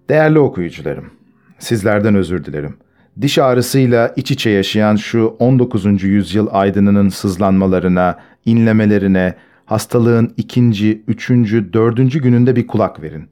[0.09, 1.11] Değerli okuyucularım,
[1.59, 2.77] sizlerden özür dilerim.
[3.21, 6.03] Diş ağrısıyla iç içe yaşayan şu 19.
[6.03, 13.29] yüzyıl aydınının sızlanmalarına, inlemelerine, hastalığın ikinci, üçüncü, dördüncü gününde bir kulak verin.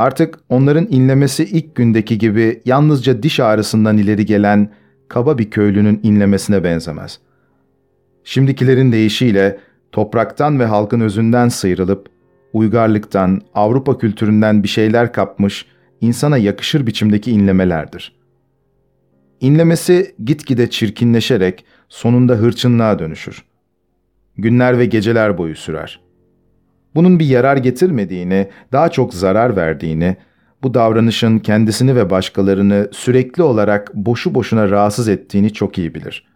[0.00, 4.70] Artık onların inlemesi ilk gündeki gibi yalnızca diş ağrısından ileri gelen
[5.08, 7.18] kaba bir köylünün inlemesine benzemez.
[8.24, 9.58] Şimdikilerin deyişiyle
[9.92, 12.08] topraktan ve halkın özünden sıyrılıp,
[12.52, 15.66] uygarlıktan, Avrupa kültüründen bir şeyler kapmış,
[16.00, 18.12] insana yakışır biçimdeki inlemelerdir.
[19.40, 23.44] İnlemesi gitgide çirkinleşerek sonunda hırçınlığa dönüşür.
[24.36, 26.09] Günler ve geceler boyu sürer.
[26.94, 30.16] Bunun bir yarar getirmediğini, daha çok zarar verdiğini,
[30.62, 36.26] bu davranışın kendisini ve başkalarını sürekli olarak boşu boşuna rahatsız ettiğini çok iyi bilir.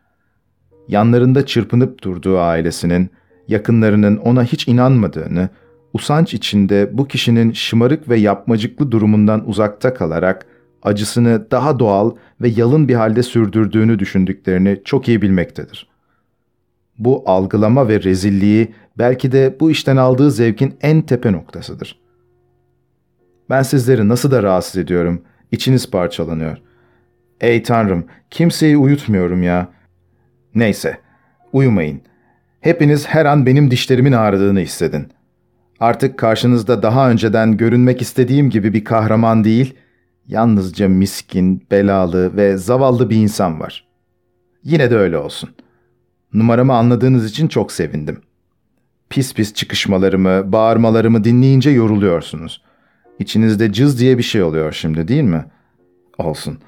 [0.89, 3.11] Yanlarında çırpınıp durduğu ailesinin,
[3.49, 5.49] yakınlarının ona hiç inanmadığını,
[5.93, 10.47] usanç içinde bu kişinin şımarık ve yapmacıklı durumundan uzakta kalarak
[10.83, 15.94] acısını daha doğal ve yalın bir halde sürdürdüğünü düşündüklerini çok iyi bilmektedir.
[16.99, 22.01] Bu algılama ve rezilliği belki de bu işten aldığı zevkin en tepe noktasıdır.
[23.51, 26.59] Ben sizleri nasıl da rahatsız ediyorum, içiniz parçalanıyor.
[27.41, 29.69] Ey Tanrım, kimseyi uyutmuyorum ya.
[30.55, 30.99] Neyse,
[31.53, 32.01] uyumayın.
[32.61, 35.09] Hepiniz her an benim dişlerimin ağrıdığını hissedin.
[35.81, 39.75] Artık karşınızda daha önceden görünmek istediğim gibi bir kahraman değil,
[40.27, 43.89] yalnızca miskin, belalı ve zavallı bir insan var.
[44.63, 45.51] Yine de öyle olsun.
[46.35, 48.21] Numaramı anladığınız için çok sevindim.
[49.11, 52.63] Pis pis çıkışmalarımı, bağırmalarımı dinleyince yoruluyorsunuz.
[53.19, 55.45] İçinizde cız diye bir şey oluyor şimdi değil mi?
[56.19, 56.59] Olsun.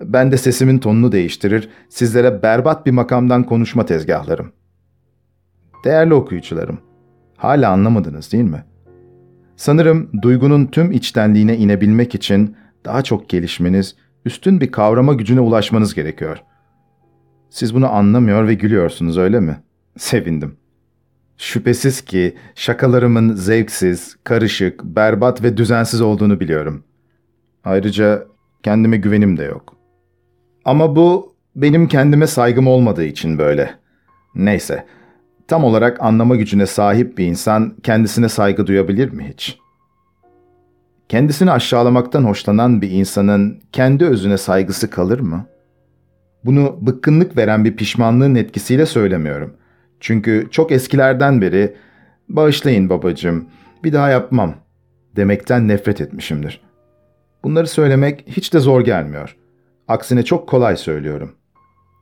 [0.00, 4.52] Ben de sesimin tonunu değiştirir, sizlere berbat bir makamdan konuşma tezgahlarım.
[5.84, 6.78] Değerli okuyucularım,
[7.36, 8.64] hala anlamadınız değil mi?
[9.56, 16.42] Sanırım duygunun tüm içtenliğine inebilmek için daha çok gelişmeniz, üstün bir kavrama gücüne ulaşmanız gerekiyor.
[17.50, 19.60] Siz bunu anlamıyor ve gülüyorsunuz öyle mi?
[19.98, 20.56] Sevindim.
[21.38, 26.84] Şüphesiz ki şakalarımın zevksiz, karışık, berbat ve düzensiz olduğunu biliyorum.
[27.64, 28.26] Ayrıca
[28.62, 29.76] kendime güvenim de yok.
[30.64, 33.74] Ama bu benim kendime saygım olmadığı için böyle.
[34.34, 34.86] Neyse,
[35.48, 39.58] tam olarak anlama gücüne sahip bir insan kendisine saygı duyabilir mi hiç?
[41.08, 45.46] Kendisini aşağılamaktan hoşlanan bir insanın kendi özüne saygısı kalır mı?
[46.46, 49.66] Bunu bıkkınlık veren bir pişmanlığın etkisiyle söylemiyorum.''
[50.00, 51.76] Çünkü çok eskilerden beri
[52.28, 53.48] bağışlayın babacığım,
[53.84, 54.54] bir daha yapmam
[55.16, 56.60] demekten nefret etmişimdir.
[57.44, 59.36] Bunları söylemek hiç de zor gelmiyor.
[59.88, 61.34] Aksine çok kolay söylüyorum.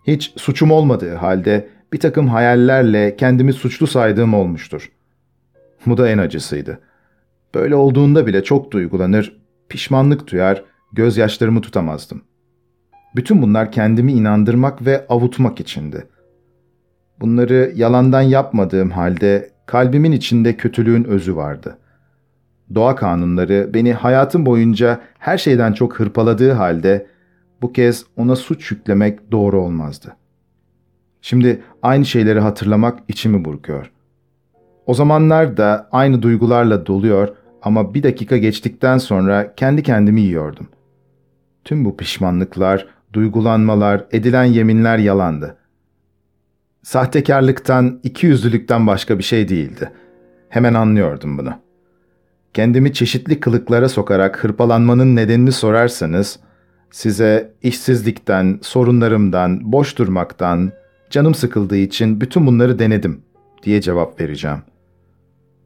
[0.07, 4.93] Hiç suçum olmadığı halde bir takım hayallerle kendimi suçlu saydığım olmuştur.
[5.87, 6.81] Bu da en acısıydı.
[7.55, 9.37] Böyle olduğunda bile çok duygulanır,
[9.69, 12.23] pişmanlık duyar, gözyaşlarımı tutamazdım.
[13.17, 16.07] Bütün bunlar kendimi inandırmak ve avutmak içindi.
[17.21, 21.79] Bunları yalandan yapmadığım halde kalbimin içinde kötülüğün özü vardı.
[22.75, 27.07] Doğa kanunları beni hayatım boyunca her şeyden çok hırpaladığı halde
[27.63, 30.17] bu kez ona suç yüklemek doğru olmazdı.
[31.23, 33.93] Şimdi aynı şeyleri hatırlamak içimi burkuyor.
[34.87, 37.29] O zamanlar da aynı duygularla doluyor
[37.63, 40.69] ama bir dakika geçtikten sonra kendi kendimi yiyordum.
[41.65, 45.57] Tüm bu pişmanlıklar, duygulanmalar, edilen yeminler yalandı.
[46.83, 49.93] Sahtekarlıktan, ikiyüzlülükten başka bir şey değildi.
[50.49, 51.55] Hemen anlıyordum bunu.
[52.55, 56.39] Kendimi çeşitli kılıklara sokarak hırpalanmanın nedenini sorarsanız,
[56.91, 60.73] size işsizlikten, sorunlarımdan, boş durmaktan,
[61.11, 63.23] canım sıkıldığı için bütün bunları denedim
[63.63, 64.59] diye cevap vereceğim.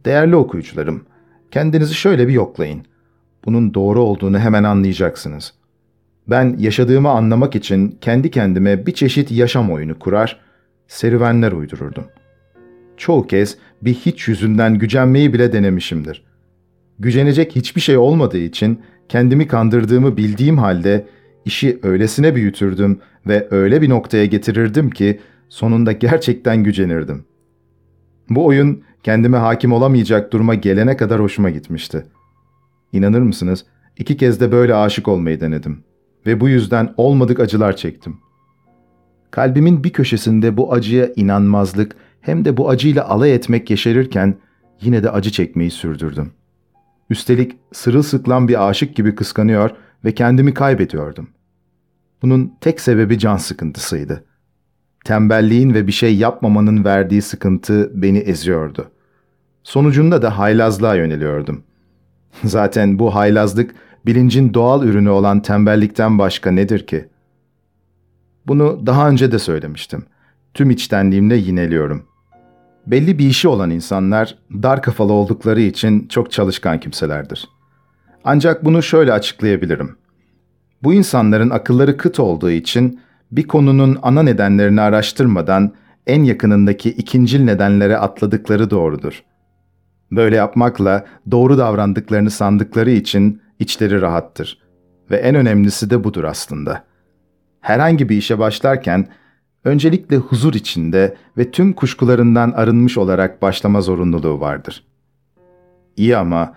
[0.05, 1.05] Değerli okuyucularım,
[1.51, 2.83] kendinizi şöyle bir yoklayın.
[3.45, 5.58] Bunun doğru olduğunu hemen anlayacaksınız.
[6.31, 10.41] Ben yaşadığımı anlamak için kendi kendime bir çeşit yaşam oyunu kurar
[10.89, 12.05] serüvenler uydururdum.
[12.97, 16.25] Çoğu kez bir hiç yüzünden gücenmeyi bile denemişimdir.
[16.99, 21.07] Gücenecek hiçbir şey olmadığı için kendimi kandırdığımı bildiğim halde
[21.45, 27.25] işi öylesine büyütürdüm ve öyle bir noktaya getirirdim ki sonunda gerçekten gücenirdim.
[28.31, 32.07] Bu oyun kendime hakim olamayacak duruma gelene kadar hoşuma gitmişti.
[32.93, 33.65] İnanır mısınız?
[33.99, 35.85] İki kez de böyle aşık olmayı denedim.
[36.27, 38.17] Ve bu yüzden olmadık acılar çektim.
[39.31, 44.35] Kalbimin bir köşesinde bu acıya inanmazlık hem de bu acıyla alay etmek yeşerirken
[44.81, 46.31] yine de acı çekmeyi sürdürdüm.
[47.11, 49.71] Üstelik sırılsıklam bir aşık gibi kıskanıyor
[50.05, 51.29] ve kendimi kaybediyordum.
[52.23, 54.25] Bunun tek sebebi can sıkıntısıydı.
[55.05, 58.91] Tembelliğin ve bir şey yapmamanın verdiği sıkıntı beni eziyordu.
[59.63, 61.63] Sonucunda da haylazlığa yöneliyordum.
[62.45, 63.75] Zaten bu haylazlık
[64.07, 67.09] bilincin doğal ürünü olan tembellikten başka nedir ki?
[68.47, 70.05] Bunu daha önce de söylemiştim.
[70.55, 72.03] Tüm içtenliğimle yineliyorum.
[72.87, 77.49] Belli bir işi olan insanlar dar kafalı oldukları için çok çalışkan kimselerdir.
[78.25, 79.97] Ancak bunu şöyle açıklayabilirim.
[80.83, 83.01] Bu insanların akılları kıt olduğu için
[83.33, 85.73] bir konunun ana nedenlerini araştırmadan
[86.07, 89.23] en yakınındaki ikincil nedenlere atladıkları doğrudur.
[90.13, 94.59] Böyle yapmakla doğru davrandıklarını sandıkları için içleri rahattır.
[95.11, 96.85] Ve en önemlisi de budur aslında.
[97.61, 99.09] Herhangi bir işe başlarken
[99.65, 104.85] öncelikle huzur içinde ve tüm kuşkularından arınmış olarak başlama zorunluluğu vardır.
[105.97, 106.55] İyi ama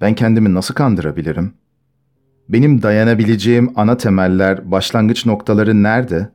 [0.00, 1.54] ben kendimi nasıl kandırabilirim?
[2.48, 6.28] Benim dayanabileceğim ana temeller, başlangıç noktaları nerede?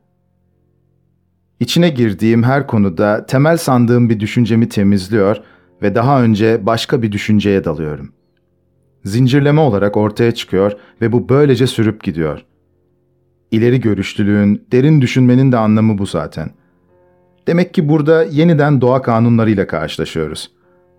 [1.60, 5.36] İçine girdiğim her konuda temel sandığım bir düşüncemi temizliyor
[5.82, 8.12] ve daha önce başka bir düşünceye dalıyorum.
[9.04, 12.44] Zincirleme olarak ortaya çıkıyor ve bu böylece sürüp gidiyor.
[13.50, 16.50] İleri görüşlülüğün, derin düşünmenin de anlamı bu zaten.
[17.46, 20.50] Demek ki burada yeniden doğa kanunlarıyla karşılaşıyoruz.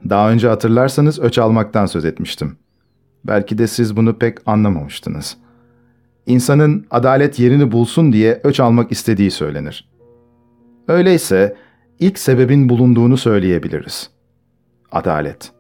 [0.09, 2.57] Daha önce hatırlarsanız öç almaktan söz etmiştim.
[3.23, 5.37] Belki de siz bunu pek anlamamıştınız.
[6.25, 9.89] İnsanın adalet yerini bulsun diye öç almak istediği söylenir.
[10.87, 11.57] Öyleyse
[11.99, 14.09] ilk sebebin bulunduğunu söyleyebiliriz.
[14.91, 15.51] Adalet.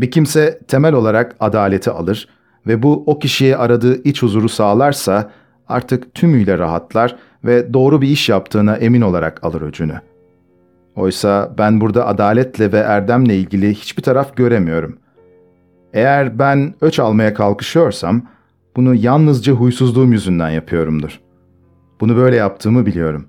[0.00, 2.28] Bir kimse temel olarak adaleti alır
[2.66, 5.30] ve bu o kişiye aradığı iç huzuru sağlarsa
[5.68, 10.00] artık tümüyle rahatlar ve doğru bir iş yaptığına emin olarak alır öcünü.
[10.96, 14.98] Oysa ben burada adaletle ve erdemle ilgili hiçbir taraf göremiyorum.
[15.92, 18.22] Eğer ben öç almaya kalkışıyorsam,
[18.76, 21.20] bunu yalnızca huysuzluğum yüzünden yapıyorumdur.
[22.00, 23.28] Bunu böyle yaptığımı biliyorum.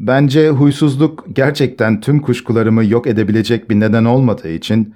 [0.00, 4.94] Bence huysuzluk gerçekten tüm kuşkularımı yok edebilecek bir neden olmadığı için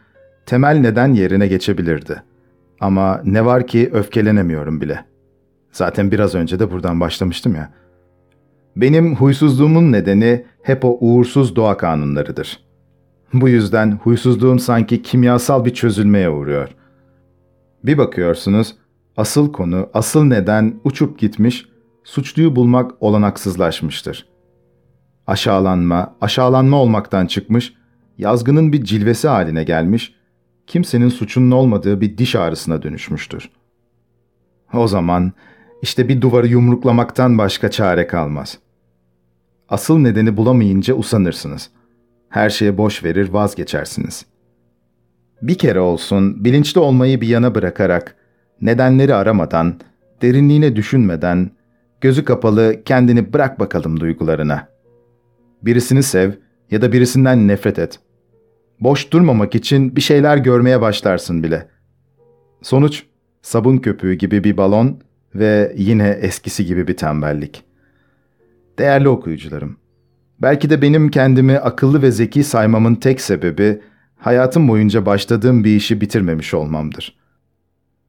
[0.53, 2.23] temel neden yerine geçebilirdi.
[2.81, 5.05] Ama ne var ki öfkelenemiyorum bile.
[5.71, 7.73] Zaten biraz önce de buradan başlamıştım ya.
[8.77, 12.61] Benim huysuzluğumun nedeni hep o uğursuz doğa kanunlarıdır.
[13.33, 16.69] Bu yüzden huysuzluğum sanki kimyasal bir çözülmeye uğruyor.
[17.85, 18.75] Bir bakıyorsunuz,
[19.17, 21.69] asıl konu, asıl neden uçup gitmiş,
[22.05, 24.27] suçluyu bulmak olanaksızlaşmıştır.
[25.27, 27.75] Aşağılanma, aşağılanma olmaktan çıkmış,
[28.19, 30.22] yazgının bir cilvesi haline gelmiş,
[30.67, 33.51] kimsenin suçunun olmadığı bir diş ağrısına dönüşmüştür.
[34.75, 35.33] O zaman
[35.83, 38.59] işte bir duvarı yumruklamaktan başka çare kalmaz.
[39.69, 41.71] Asıl nedeni bulamayınca usanırsınız.
[42.29, 44.27] Her şeye boş verir vazgeçersiniz.
[45.43, 48.17] Bir kere olsun bilinçli olmayı bir yana bırakarak,
[48.61, 49.81] nedenleri aramadan,
[50.23, 51.51] derinliğine düşünmeden,
[52.01, 54.69] gözü kapalı kendini bırak bakalım duygularına.
[55.63, 56.33] Birisini sev
[56.71, 58.01] ya da birisinden nefret et.
[58.83, 61.69] Boş durmamak için bir şeyler görmeye başlarsın bile.
[62.63, 63.03] Sonuç
[63.43, 65.01] sabun köpüğü gibi bir balon
[65.35, 67.65] ve yine eskisi gibi bir tembellik.
[68.79, 69.77] Değerli okuyucularım,
[70.39, 73.81] belki de benim kendimi akıllı ve zeki saymamın tek sebebi
[74.17, 77.19] hayatım boyunca başladığım bir işi bitirmemiş olmamdır.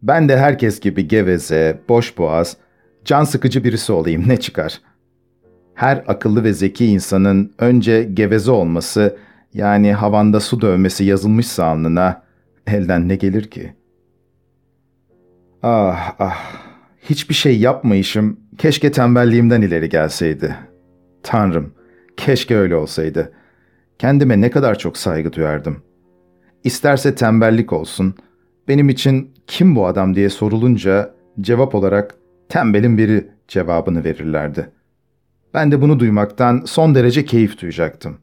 [0.01, 2.57] Ben de herkes gibi geveze, boş boğaz,
[3.05, 4.81] can sıkıcı birisi olayım ne çıkar?
[5.73, 9.17] Her akıllı ve zeki insanın önce geveze olması,
[9.53, 12.23] yani havanda su dövmesi yazılmışsa alnına,
[12.67, 13.73] elden ne gelir ki?
[15.63, 16.63] Ah ah
[17.01, 20.55] hiçbir şey yapmayışım keşke tembelliğimden ileri gelseydi.
[21.23, 21.73] Tanrım,
[22.17, 23.33] keşke öyle olsaydı.
[23.99, 25.77] Kendime ne kadar çok saygı duyardım.
[26.63, 28.15] İsterse tembellik olsun,
[28.67, 32.15] benim için kim bu adam diye sorulunca cevap olarak
[32.49, 34.69] tembelin biri cevabını verirlerdi.
[35.53, 38.17] Ben de bunu duymaktan son derece keyif duyacaktım.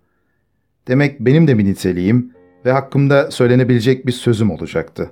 [0.90, 2.32] Demek benim de bir niteliğim
[2.64, 5.10] ve hakkımda söylenebilecek bir sözüm olacaktı.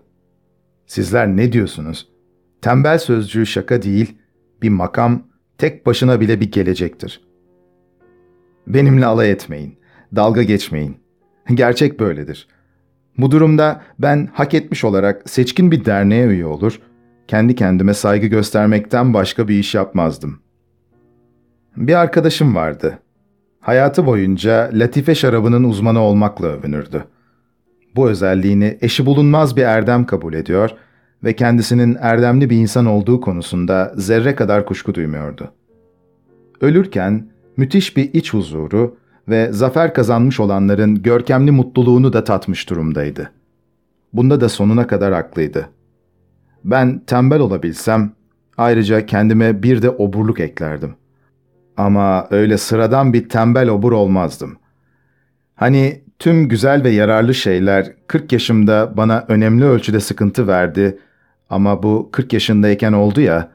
[0.87, 2.19] Sizler ne diyorsunuz?''
[2.63, 4.17] Tembel sözcüğü şaka değil,
[4.63, 5.23] bir makam,
[5.59, 7.21] tek başına bile bir gelecektir.
[8.67, 9.79] Benimle alay etmeyin,
[10.17, 10.97] dalga geçmeyin.
[11.55, 12.49] Gerçek böyledir.
[13.19, 16.81] Bu durumda ben hak etmiş olarak seçkin bir derneğe üye olur,
[17.29, 20.41] kendi kendime saygı göstermekten başka bir iş yapmazdım.
[21.77, 22.99] Bir arkadaşım vardı.
[23.69, 27.05] Hayatı boyunca latife şarabının uzmanı olmakla övünürdü.
[27.97, 30.71] Bu özelliğini eşi bulunmaz bir erdem kabul ediyor
[31.25, 35.53] ve kendisinin erdemli bir insan olduğu konusunda zerre kadar kuşku duymuyordu.
[36.61, 38.97] Ölürken müthiş bir iç huzuru
[39.29, 43.31] ve zafer kazanmış olanların görkemli mutluluğunu da tatmış durumdaydı.
[44.13, 45.69] Bunda da sonuna kadar haklıydı.
[46.65, 48.13] Ben tembel olabilsem
[48.59, 50.95] Ayrıca kendime bir de oburluk eklerdim.
[51.79, 54.57] Ama öyle sıradan bir tembel obur olmazdım.
[55.55, 60.99] Hani tüm güzel ve yararlı şeyler 40 yaşımda bana önemli ölçüde sıkıntı verdi
[61.51, 63.51] ama bu 40 yaşındayken oldu ya.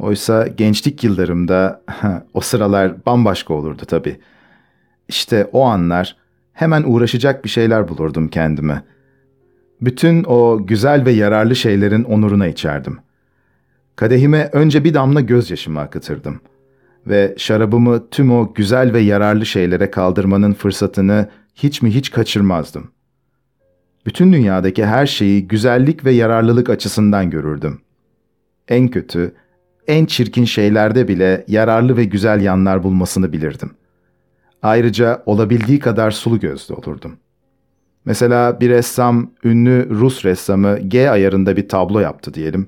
[0.00, 1.82] Oysa gençlik yıllarımda
[2.34, 4.20] o sıralar bambaşka olurdu tabii.
[5.08, 6.16] İşte o anlar
[6.52, 8.82] hemen uğraşacak bir şeyler bulurdum kendime.
[9.80, 12.98] Bütün o güzel ve yararlı şeylerin onuruna içerdim.
[13.96, 16.40] Kadehime önce bir damla gözyaşımı akıtırdım.
[17.06, 22.90] Ve şarabımı tüm o güzel ve yararlı şeylere kaldırmanın fırsatını hiç mi hiç kaçırmazdım.
[24.06, 27.80] Bütün dünyadaki her şeyi güzellik ve yararlılık açısından görürdüm.
[28.68, 29.34] En kötü,
[29.86, 33.70] en çirkin şeylerde bile yararlı ve güzel yanlar bulmasını bilirdim.
[34.62, 37.16] Ayrıca olabildiği kadar sulu gözlü olurdum.
[38.04, 42.66] Mesela bir ressam, ünlü Rus ressamı G ayarında bir tablo yaptı diyelim.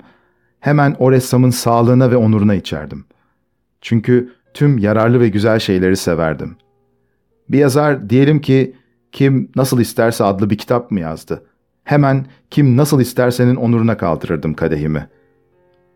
[0.61, 3.05] Hemen o ressamın sağlığına ve onuruna içerdim.
[3.81, 6.57] Çünkü tüm yararlı ve güzel şeyleri severdim.
[7.49, 8.76] Bir yazar diyelim ki
[9.12, 11.47] Kim Nasıl İsterse adlı bir kitap mı yazdı?
[11.85, 15.09] Hemen Kim Nasıl İsterse'nin onuruna kaldırırdım kadehimi.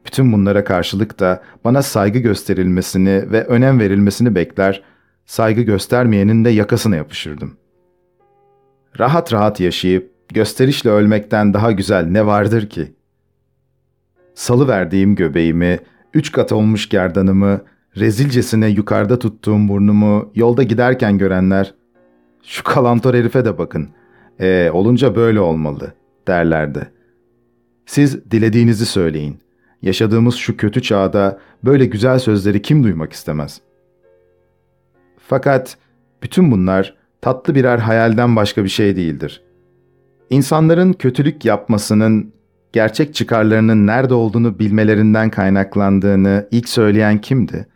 [0.06, 4.82] Bütün bunlara karşılık da bana saygı gösterilmesini ve önem verilmesini bekler,
[5.26, 7.56] saygı göstermeyenin de yakasına yapışırdım.
[8.98, 12.94] Rahat rahat yaşayıp gösterişle ölmekten daha güzel ne vardır ki?
[14.34, 15.78] Salı verdiğim göbeğimi,
[16.14, 17.60] üç kat olmuş gerdanımı,
[17.96, 21.74] rezilcesine yukarıda tuttuğum burnumu yolda giderken görenler,
[22.42, 23.88] şu kalantor herife de bakın,
[24.40, 25.94] e olunca böyle olmalı
[26.28, 26.90] derlerdi.
[27.86, 29.38] Siz dilediğinizi söyleyin.
[29.82, 33.60] Yaşadığımız şu kötü çağda böyle güzel sözleri kim duymak istemez?
[35.18, 35.76] Fakat
[36.22, 39.42] bütün bunlar tatlı birer hayalden başka bir şey değildir.
[40.30, 42.32] İnsanların kötülük yapmasının
[42.72, 47.66] gerçek çıkarlarının nerede olduğunu bilmelerinden kaynaklandığını ilk söyleyen kimdi?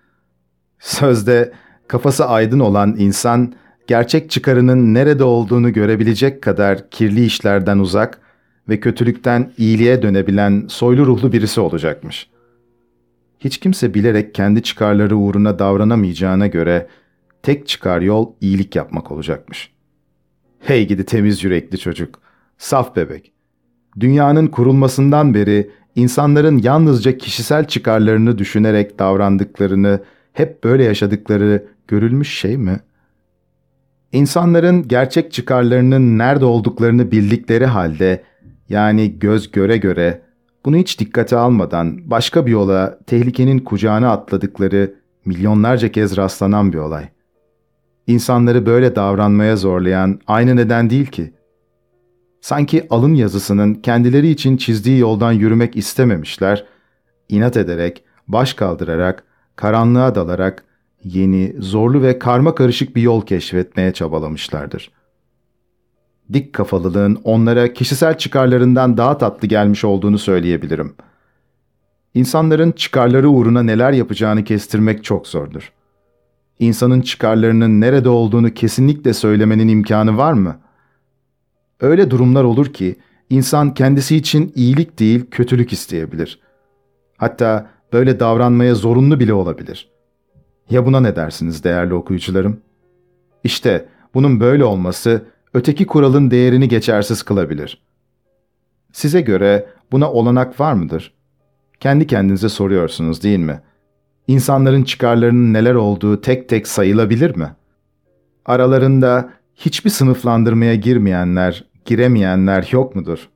[0.81, 1.53] Sözde
[1.89, 3.55] kafası aydın olan insan
[3.87, 8.21] gerçek çıkarının nerede olduğunu görebilecek kadar kirli işlerden uzak
[8.69, 12.31] ve kötülükten iyiliğe dönebilen soylu ruhlu birisi olacakmış.
[13.41, 16.89] Hiç kimse bilerek kendi çıkarları uğruna davranamayacağına göre
[17.43, 19.73] tek çıkar yol iyilik yapmak olacakmış.
[20.61, 22.21] Hey gidi temiz yürekli çocuk,
[22.59, 23.33] saf bebek.
[24.01, 30.01] Dünyanın kurulmasından beri insanların yalnızca kişisel çıkarlarını düşünerek davrandıklarını,
[30.39, 32.81] hep böyle yaşadıkları görülmüş şey mi?
[34.13, 38.23] İnsanların gerçek çıkarlarının nerede olduklarını bildikleri halde,
[38.69, 40.23] yani göz göre göre,
[40.65, 47.09] bunu hiç dikkate almadan başka bir yola tehlikenin kucağına atladıkları milyonlarca kez rastlanan bir olay.
[48.07, 51.33] İnsanları böyle davranmaya zorlayan aynı neden değil ki.
[52.41, 56.65] Sanki alın yazısının kendileri için çizdiği yoldan yürümek istememişler,
[57.29, 59.28] inat ederek, baş kaldırarak,
[59.59, 60.65] karanlığa dalarak
[61.05, 64.91] yeni, zorlu ve karma karışık bir yol keşfetmeye çabalamışlardır.
[66.33, 70.95] Dik kafalılığın onlara kişisel çıkarlarından daha tatlı gelmiş olduğunu söyleyebilirim.
[72.15, 75.73] İnsanların çıkarları uğruna neler yapacağını kestirmek çok zordur.
[76.59, 80.57] İnsanın çıkarlarının nerede olduğunu kesinlikle söylemenin imkanı var mı?
[81.81, 82.97] Öyle durumlar olur ki
[83.31, 86.41] insan kendisi için iyilik değil kötülük isteyebilir.
[87.17, 89.91] Hatta böyle davranmaya zorunlu bile olabilir.
[90.71, 92.61] Ya buna ne dersiniz değerli okuyucularım?
[93.45, 95.23] İşte bunun böyle olması
[95.55, 97.83] öteki kuralın değerini geçersiz kılabilir.
[98.93, 101.15] Size göre buna olanak var mıdır?
[101.81, 103.61] Kendi kendinize soruyorsunuz değil mi?
[104.27, 107.57] İnsanların çıkarlarının neler olduğu tek tek sayılabilir mi?
[108.47, 113.29] Aralarında hiçbir sınıflandırmaya girmeyenler, giremeyenler yok mudur?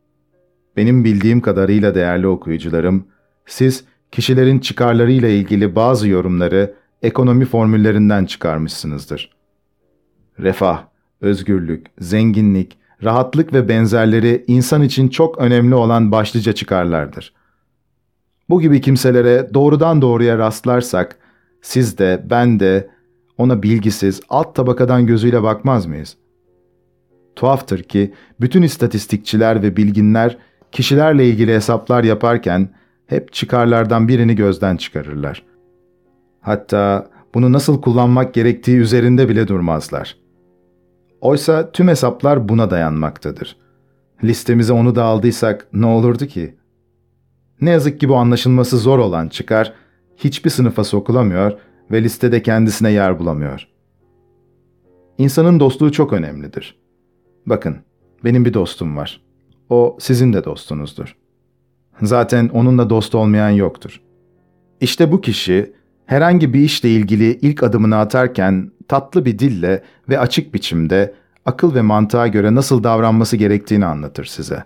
[0.76, 3.06] Benim bildiğim kadarıyla değerli okuyucularım,
[3.46, 9.30] siz kişilerin çıkarlarıyla ilgili bazı yorumları ekonomi formüllerinden çıkarmışsınızdır.
[10.38, 10.84] Refah,
[11.20, 17.32] özgürlük, zenginlik, rahatlık ve benzerleri insan için çok önemli olan başlıca çıkarlardır.
[18.48, 21.18] Bu gibi kimselere doğrudan doğruya rastlarsak,
[21.62, 22.90] siz de ben de
[23.38, 26.16] ona bilgisiz alt tabakadan gözüyle bakmaz mıyız?
[27.36, 30.38] Tuhaftır ki bütün istatistikçiler ve bilginler
[30.72, 32.68] kişilerle ilgili hesaplar yaparken
[33.12, 35.42] hep çıkarlardan birini gözden çıkarırlar.
[36.40, 40.16] Hatta bunu nasıl kullanmak gerektiği üzerinde bile durmazlar.
[41.20, 43.56] Oysa tüm hesaplar buna dayanmaktadır.
[44.24, 46.56] Listemize onu da aldıysak ne olurdu ki?
[47.60, 49.72] Ne yazık ki bu anlaşılması zor olan çıkar,
[50.16, 51.52] hiçbir sınıfa sokulamıyor
[51.90, 53.68] ve listede kendisine yer bulamıyor.
[55.18, 56.80] İnsanın dostluğu çok önemlidir.
[57.46, 57.76] Bakın,
[58.24, 59.22] benim bir dostum var.
[59.68, 61.16] O sizin de dostunuzdur.
[62.02, 64.00] Zaten onunla dost olmayan yoktur.
[64.80, 65.72] İşte bu kişi
[66.06, 71.14] herhangi bir işle ilgili ilk adımını atarken tatlı bir dille ve açık biçimde
[71.44, 74.64] akıl ve mantığa göre nasıl davranması gerektiğini anlatır size.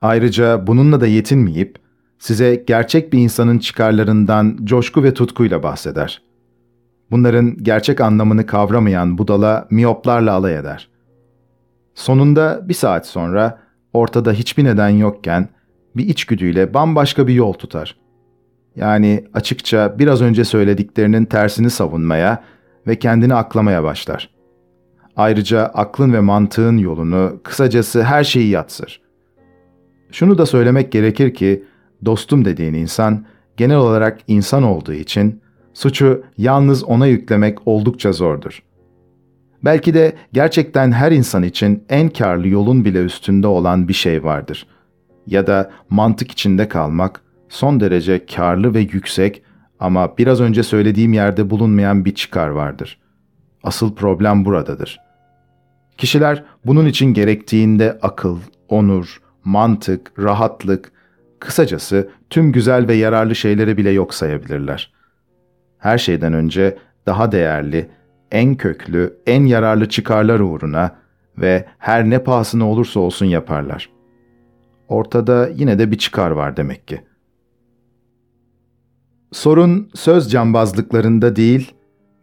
[0.00, 1.78] Ayrıca bununla da yetinmeyip
[2.18, 6.22] size gerçek bir insanın çıkarlarından coşku ve tutkuyla bahseder.
[7.10, 10.88] Bunların gerçek anlamını kavramayan budala miyoplarla alay eder.
[11.94, 13.58] Sonunda bir saat sonra
[13.92, 15.48] ortada hiçbir neden yokken
[15.96, 17.96] bir içgüdüyle bambaşka bir yol tutar.
[18.76, 22.44] Yani açıkça biraz önce söylediklerinin tersini savunmaya
[22.86, 24.30] ve kendini aklamaya başlar.
[25.16, 29.00] Ayrıca aklın ve mantığın yolunu, kısacası her şeyi yatsır.
[30.12, 31.64] Şunu da söylemek gerekir ki,
[32.04, 33.26] dostum dediğin insan,
[33.56, 35.40] genel olarak insan olduğu için,
[35.74, 38.62] suçu yalnız ona yüklemek oldukça zordur.
[39.64, 44.66] Belki de gerçekten her insan için en karlı yolun bile üstünde olan bir şey vardır.
[45.26, 49.42] Ya da mantık içinde kalmak, son derece karlı ve yüksek
[49.80, 52.98] ama biraz önce söylediğim yerde bulunmayan bir çıkar vardır.
[53.62, 55.00] Asıl problem buradadır.
[55.98, 60.92] Kişiler bunun için gerektiğinde akıl, onur, mantık, rahatlık,
[61.40, 64.92] kısacası tüm güzel ve yararlı şeyleri bile yok sayabilirler.
[65.78, 67.88] Her şeyden önce daha değerli,
[68.30, 70.96] en köklü, en yararlı çıkarlar uğruna
[71.38, 73.95] ve her ne pahasına olursa olsun yaparlar.
[74.88, 77.16] Ortada yine de bir çıkar var demek ki.''
[79.32, 81.74] Sorun söz cambazlıklarında değil,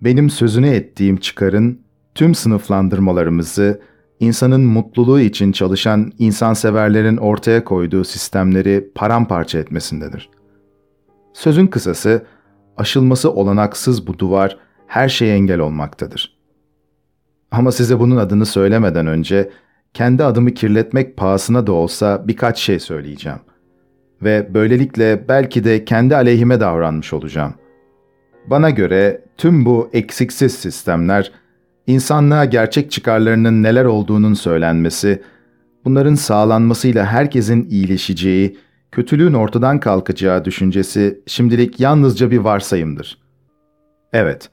[0.01, 1.79] benim sözünü ettiğim çıkarın
[2.15, 3.81] tüm sınıflandırmalarımızı,
[4.19, 10.29] insanın mutluluğu için çalışan insanseverlerin ortaya koyduğu sistemleri paramparça etmesindedir.
[11.33, 12.25] Sözün kısası,
[12.77, 14.57] aşılması olanaksız bu duvar
[14.87, 16.37] her şeye engel olmaktadır.
[17.51, 19.51] Ama size bunun adını söylemeden önce,
[19.93, 23.39] kendi adımı kirletmek pahasına da olsa birkaç şey söyleyeceğim
[24.23, 27.53] ve böylelikle belki de kendi aleyhime davranmış olacağım.
[28.47, 31.31] Bana göre tüm bu eksiksiz sistemler,
[31.87, 35.21] insanlığa gerçek çıkarlarının neler olduğunun söylenmesi,
[35.85, 38.57] bunların sağlanmasıyla herkesin iyileşeceği,
[38.91, 43.17] kötülüğün ortadan kalkacağı düşüncesi şimdilik yalnızca bir varsayımdır.
[44.13, 44.49] Evet,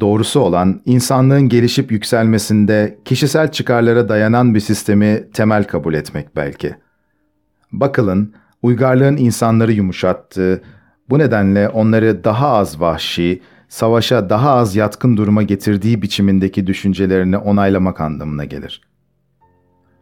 [0.00, 6.74] doğrusu olan insanlığın gelişip yükselmesinde kişisel çıkarlara dayanan bir sistemi temel kabul etmek belki.
[7.72, 10.62] Bakılın, uygarlığın insanları yumuşattığı,
[11.10, 18.00] bu nedenle onları daha az vahşi, savaşa daha az yatkın duruma getirdiği biçimindeki düşüncelerini onaylamak
[18.00, 18.80] anlamına gelir.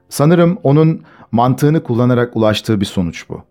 [0.08, 1.02] Sanırım onun
[1.32, 3.42] mantığını kullanarak ulaştığı bir sonuç bu.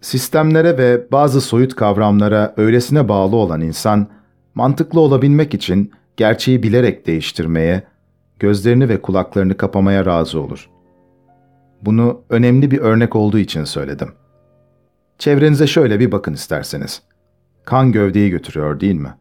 [0.00, 4.06] Sistemlere ve bazı soyut kavramlara öylesine bağlı olan insan,
[4.56, 7.82] mantıklı olabilmek için gerçeği bilerek değiştirmeye,
[8.38, 10.70] gözlerini ve kulaklarını kapamaya razı olur.
[11.82, 14.26] Bunu önemli bir örnek olduğu için söyledim.''
[15.18, 17.02] Çevrenize şöyle bir bakın isterseniz.
[17.64, 19.14] Kan gövdeyi götürüyor değil mi?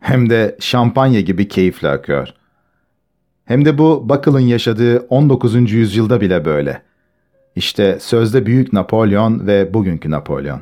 [0.00, 2.28] Hem de şampanya gibi keyifle akıyor.
[3.44, 5.72] Hem de bu Buckle'ın yaşadığı 19.
[5.72, 6.82] yüzyılda bile böyle.
[7.56, 10.60] İşte sözde Büyük Napolyon ve bugünkü Napolyon.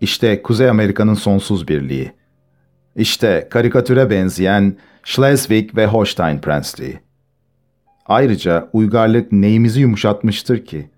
[0.00, 2.12] İşte Kuzey Amerika'nın sonsuz birliği.
[2.98, 6.98] İşte karikatüre benzeyen Schleswig ve Holstein Prensliği.
[8.06, 10.90] Ayrıca uygarlık neyimizi yumuşatmıştır ki?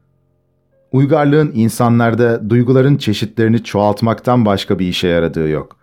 [0.93, 5.77] Uygarlığın insanlarda duyguların çeşitlerini çoğaltmaktan başka bir işe yaradığı yok.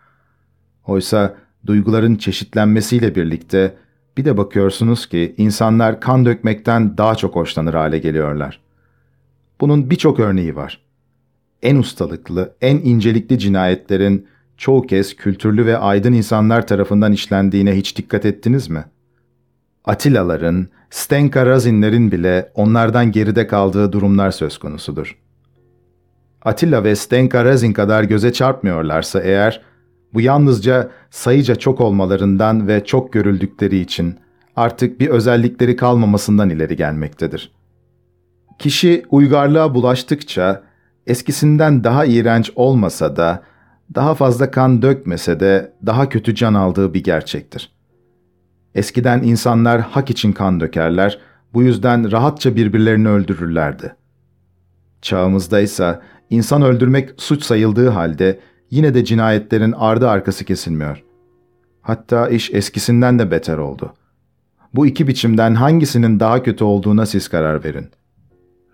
[0.85, 3.75] Oysa duyguların çeşitlenmesiyle birlikte
[4.17, 8.59] bir de bakıyorsunuz ki insanlar kan dökmekten daha çok hoşlanır hale geliyorlar.
[9.61, 10.81] Bunun birçok örneği var.
[11.61, 14.27] En ustalıklı, en incelikli cinayetlerin
[14.57, 18.85] çoğu kez kültürlü ve aydın insanlar tarafından işlendiğine hiç dikkat ettiniz mi?
[19.85, 25.17] Atilaların, Stenka Razinlerin bile onlardan geride kaldığı durumlar söz konusudur.
[26.41, 29.61] Atilla ve Stenka Razin kadar göze çarpmıyorlarsa eğer,
[30.13, 34.15] bu yalnızca sayıca çok olmalarından ve çok görüldükleri için
[34.55, 37.51] artık bir özellikleri kalmamasından ileri gelmektedir.
[38.59, 40.63] Kişi uygarlığa bulaştıkça
[41.07, 43.43] eskisinden daha iğrenç olmasa da,
[43.95, 47.71] daha fazla kan dökmese de daha kötü can aldığı bir gerçektir.
[48.75, 51.19] Eskiden insanlar hak için kan dökerler,
[51.53, 53.95] bu yüzden rahatça birbirlerini öldürürlerdi.
[55.01, 58.39] Çağımızda ise insan öldürmek suç sayıldığı halde
[58.71, 61.03] yine de cinayetlerin ardı arkası kesilmiyor.
[61.81, 63.93] Hatta iş eskisinden de beter oldu.
[64.73, 67.87] Bu iki biçimden hangisinin daha kötü olduğuna siz karar verin.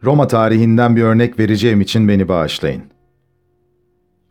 [0.04, 2.84] Roma tarihinden bir örnek vereceğim için beni bağışlayın.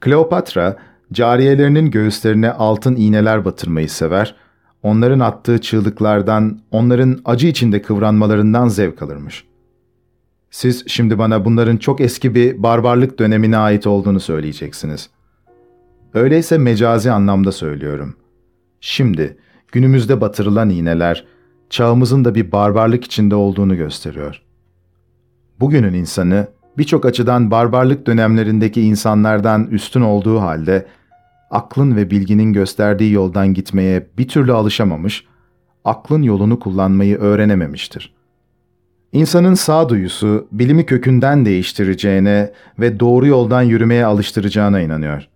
[0.03, 0.77] Kleopatra,
[1.13, 4.35] cariyelerinin göğüslerine altın iğneler batırmayı sever
[4.83, 9.45] onların attığı çığlıklardan, onların acı içinde kıvranmalarından zevk alırmış.
[10.51, 15.11] Siz şimdi bana bunların çok eski bir barbarlık dönemine ait olduğunu söyleyeceksiniz.
[16.15, 18.17] Öyleyse mecazi anlamda söylüyorum.
[18.81, 19.37] Şimdi
[19.73, 21.27] günümüzde batırılan iğneler
[21.71, 24.43] çağımızın da bir barbarlık içinde olduğunu gösteriyor.
[25.61, 26.49] Bugünün insanı
[26.79, 30.87] birçok açıdan barbarlık dönemlerindeki insanlardan üstün olduğu halde
[31.51, 35.25] aklın ve bilginin gösterdiği yoldan gitmeye bir türlü alışamamış,
[35.85, 38.15] aklın yolunu kullanmayı öğrenememiştir.
[39.13, 45.29] İnsanın sağduyusu bilimi kökünden değiştireceğine ve doğru yoldan yürümeye alıştıracağına inanıyor.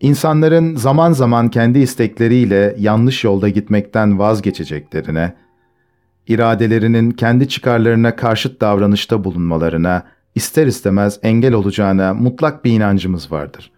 [0.00, 5.34] İnsanların zaman zaman kendi istekleriyle yanlış yolda gitmekten vazgeçeceklerine,
[6.26, 10.02] iradelerinin kendi çıkarlarına karşıt davranışta bulunmalarına
[10.34, 13.70] ister istemez engel olacağına mutlak bir inancımız vardır.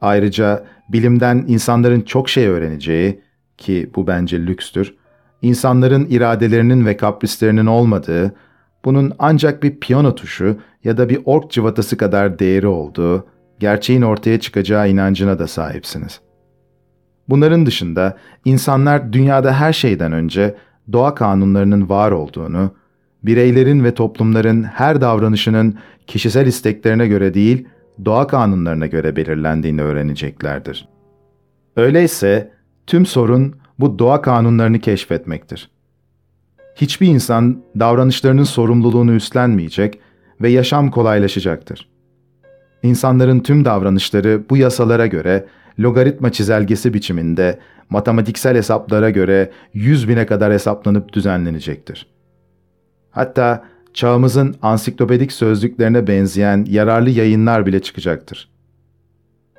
[0.00, 3.20] Ayrıca bilimden insanların çok şey öğreneceği
[3.58, 4.94] ki bu bence lükstür,
[5.42, 8.34] insanların iradelerinin ve kaprislerinin olmadığı,
[8.84, 13.26] bunun ancak bir piyano tuşu ya da bir ork cıvatası kadar değeri olduğu,
[13.58, 16.20] gerçeğin ortaya çıkacağı inancına da sahipsiniz.
[17.28, 20.56] Bunların dışında insanlar dünyada her şeyden önce
[20.92, 22.74] doğa kanunlarının var olduğunu,
[23.22, 27.68] bireylerin ve toplumların her davranışının kişisel isteklerine göre değil,
[28.04, 30.88] doğa kanunlarına göre belirlendiğini öğreneceklerdir.
[31.76, 32.52] Öyleyse
[32.86, 35.70] tüm sorun bu doğa kanunlarını keşfetmektir.
[36.76, 40.00] Hiçbir insan davranışlarının sorumluluğunu üstlenmeyecek
[40.40, 41.88] ve yaşam kolaylaşacaktır.
[42.82, 45.46] İnsanların tüm davranışları bu yasalara göre
[45.78, 47.58] logaritma çizelgesi biçiminde
[47.90, 52.09] matematiksel hesaplara göre yüz bine kadar hesaplanıp düzenlenecektir.
[53.10, 58.50] Hatta çağımızın ansiklopedik sözlüklerine benzeyen yararlı yayınlar bile çıkacaktır.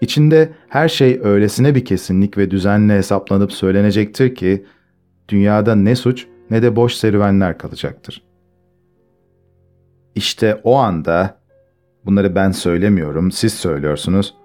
[0.01, 4.65] İçinde her şey öylesine bir kesinlik ve düzenle hesaplanıp söylenecektir ki,
[5.29, 8.23] dünyada ne suç ne de boş serüvenler kalacaktır.
[10.15, 11.37] İşte o anda,
[12.05, 14.35] bunları ben söylemiyorum, siz söylüyorsunuz,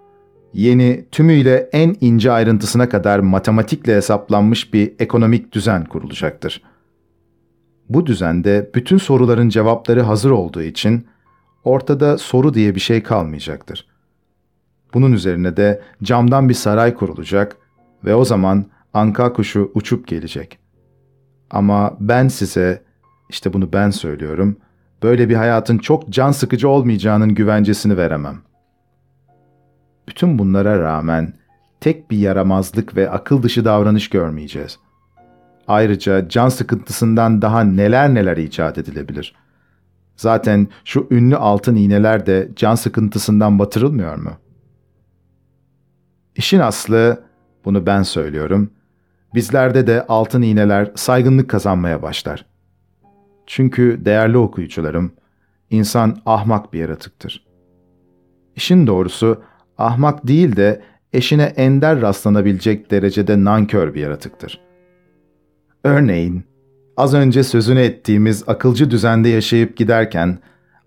[0.52, 6.62] yeni, tümüyle en ince ayrıntısına kadar matematikle hesaplanmış bir ekonomik düzen kurulacaktır.
[7.88, 11.06] Bu düzende bütün soruların cevapları hazır olduğu için
[11.64, 13.86] ortada soru diye bir şey kalmayacaktır.
[14.94, 17.56] Bunun üzerine de camdan bir saray kurulacak
[18.04, 20.58] ve o zaman anka kuşu uçup gelecek.
[21.50, 22.82] Ama ben size,
[23.28, 24.56] işte bunu ben söylüyorum,
[25.02, 28.38] böyle bir hayatın çok can sıkıcı olmayacağının güvencesini veremem.
[30.08, 31.32] Bütün bunlara rağmen
[31.80, 34.78] tek bir yaramazlık ve akıl dışı davranış görmeyeceğiz.
[35.68, 39.34] Ayrıca can sıkıntısından daha neler neler icat edilebilir.
[40.16, 44.30] Zaten şu ünlü altın iğneler de can sıkıntısından batırılmıyor mu?
[46.36, 47.22] İşin aslı,
[47.64, 48.70] bunu ben söylüyorum,
[49.34, 52.46] bizlerde de altın iğneler saygınlık kazanmaya başlar.
[53.46, 55.12] Çünkü değerli okuyucularım,
[55.70, 57.46] insan ahmak bir yaratıktır.
[58.56, 59.42] İşin doğrusu
[59.78, 64.65] ahmak değil de eşine ender rastlanabilecek derecede nankör bir yaratıktır.
[65.86, 66.44] Örneğin,
[66.96, 70.38] az önce sözünü ettiğimiz akılcı düzende yaşayıp giderken,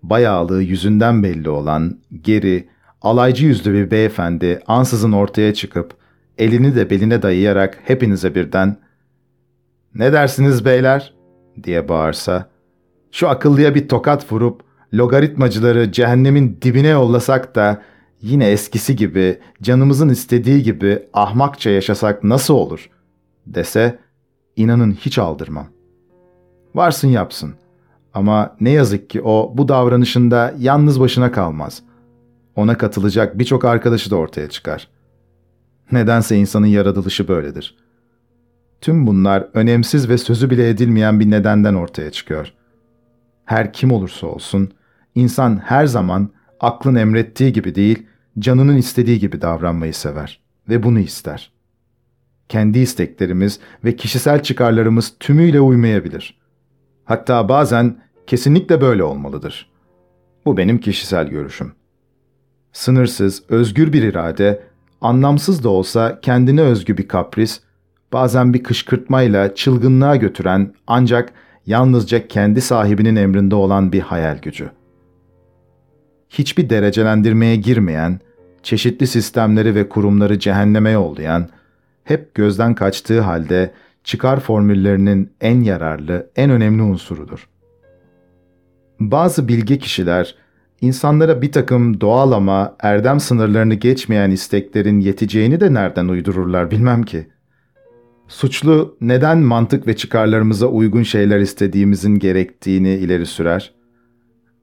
[0.02, 2.68] bayağılığı yüzünden belli olan, geri,
[3.02, 5.94] alaycı yüzlü bir beyefendi ansızın ortaya çıkıp,
[6.38, 8.76] elini de beline dayayarak hepinize birden,
[9.94, 11.14] ''Ne dersiniz beyler?''
[11.62, 12.50] diye bağırsa,
[13.12, 14.62] şu akıllıya bir tokat vurup,
[14.94, 17.82] logaritmacıları cehennemin dibine yollasak da,
[18.22, 22.90] yine eskisi gibi, canımızın istediği gibi ahmakça yaşasak nasıl olur?
[23.46, 23.98] dese,
[24.62, 25.66] inanın hiç aldırmam.
[26.74, 27.54] Varsın yapsın.
[28.14, 31.82] Ama ne yazık ki o bu davranışında yalnız başına kalmaz.
[32.56, 34.88] Ona katılacak birçok arkadaşı da ortaya çıkar.
[35.92, 37.76] Nedense insanın yaratılışı böyledir.
[38.80, 42.52] Tüm bunlar önemsiz ve sözü bile edilmeyen bir nedenden ortaya çıkıyor.
[43.44, 44.70] Her kim olursa olsun,
[45.14, 46.30] insan her zaman
[46.60, 48.06] aklın emrettiği gibi değil,
[48.38, 51.52] canının istediği gibi davranmayı sever ve bunu ister.
[52.50, 56.40] Kendi isteklerimiz ve kişisel çıkarlarımız tümüyle uymayabilir.
[57.04, 57.96] Hatta bazen
[58.26, 59.70] kesinlikle böyle olmalıdır.
[60.46, 61.72] Bu benim kişisel görüşüm.
[62.72, 64.62] Sınırsız, özgür bir irade,
[65.00, 67.60] anlamsız da olsa kendine özgü bir kapris,
[68.12, 71.32] bazen bir kışkırtmayla çılgınlığa götüren ancak
[71.66, 74.70] yalnızca kendi sahibinin emrinde olan bir hayal gücü
[76.30, 78.20] hiçbir derecelendirmeye girmeyen,
[78.62, 81.48] çeşitli sistemleri ve kurumları cehenneme yollayan,
[82.10, 83.70] hep gözden kaçtığı halde
[84.04, 87.48] çıkar formüllerinin en yararlı, en önemli unsurudur.
[89.00, 90.34] Bazı bilge kişiler,
[90.80, 97.28] insanlara bir takım doğal ama erdem sınırlarını geçmeyen isteklerin yeteceğini de nereden uydururlar bilmem ki.
[98.28, 103.74] Suçlu neden mantık ve çıkarlarımıza uygun şeyler istediğimizin gerektiğini ileri sürer?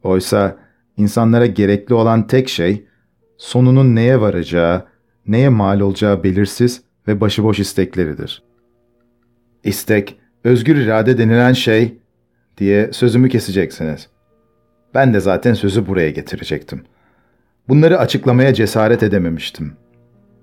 [0.04, 0.58] Oysa
[0.98, 2.86] insanlara gerekli olan tek şey,
[3.38, 4.86] sonunun neye varacağı,
[5.28, 8.44] neye mal olacağı belirsiz ve başıboş istekleridir.
[9.64, 11.98] İstek, özgür irade denilen şey
[12.58, 14.10] diye sözümü keseceksiniz.
[14.94, 16.82] Ben de zaten sözü buraya getirecektim.
[17.70, 19.74] Bunları açıklamaya cesaret edememiştim.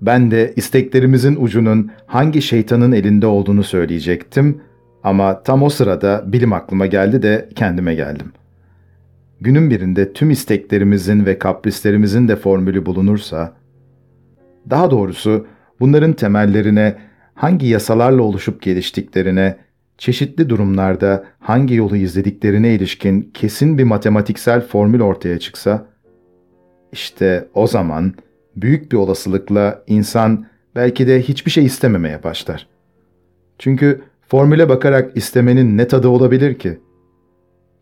[0.00, 4.60] Ben de isteklerimizin ucunun hangi şeytanın elinde olduğunu söyleyecektim
[5.02, 8.32] ama tam o sırada bilim aklıma geldi de kendime geldim.
[9.40, 13.52] Günün birinde tüm isteklerimizin ve kaprislerimizin de formülü bulunursa,
[14.70, 15.46] daha doğrusu
[15.84, 16.96] bunların temellerine
[17.34, 19.56] hangi yasalarla oluşup geliştiklerine,
[19.98, 25.86] çeşitli durumlarda hangi yolu izlediklerine ilişkin kesin bir matematiksel formül ortaya çıksa,
[26.92, 28.14] işte o zaman
[28.56, 32.66] büyük bir olasılıkla insan belki de hiçbir şey istememeye başlar.
[33.58, 36.80] Çünkü formüle bakarak istemenin ne tadı olabilir ki?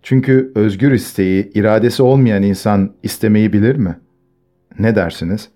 [0.02, 3.98] Çünkü özgür isteği, iradesi olmayan insan istemeyi bilir mi?
[4.78, 5.48] Ne dersiniz?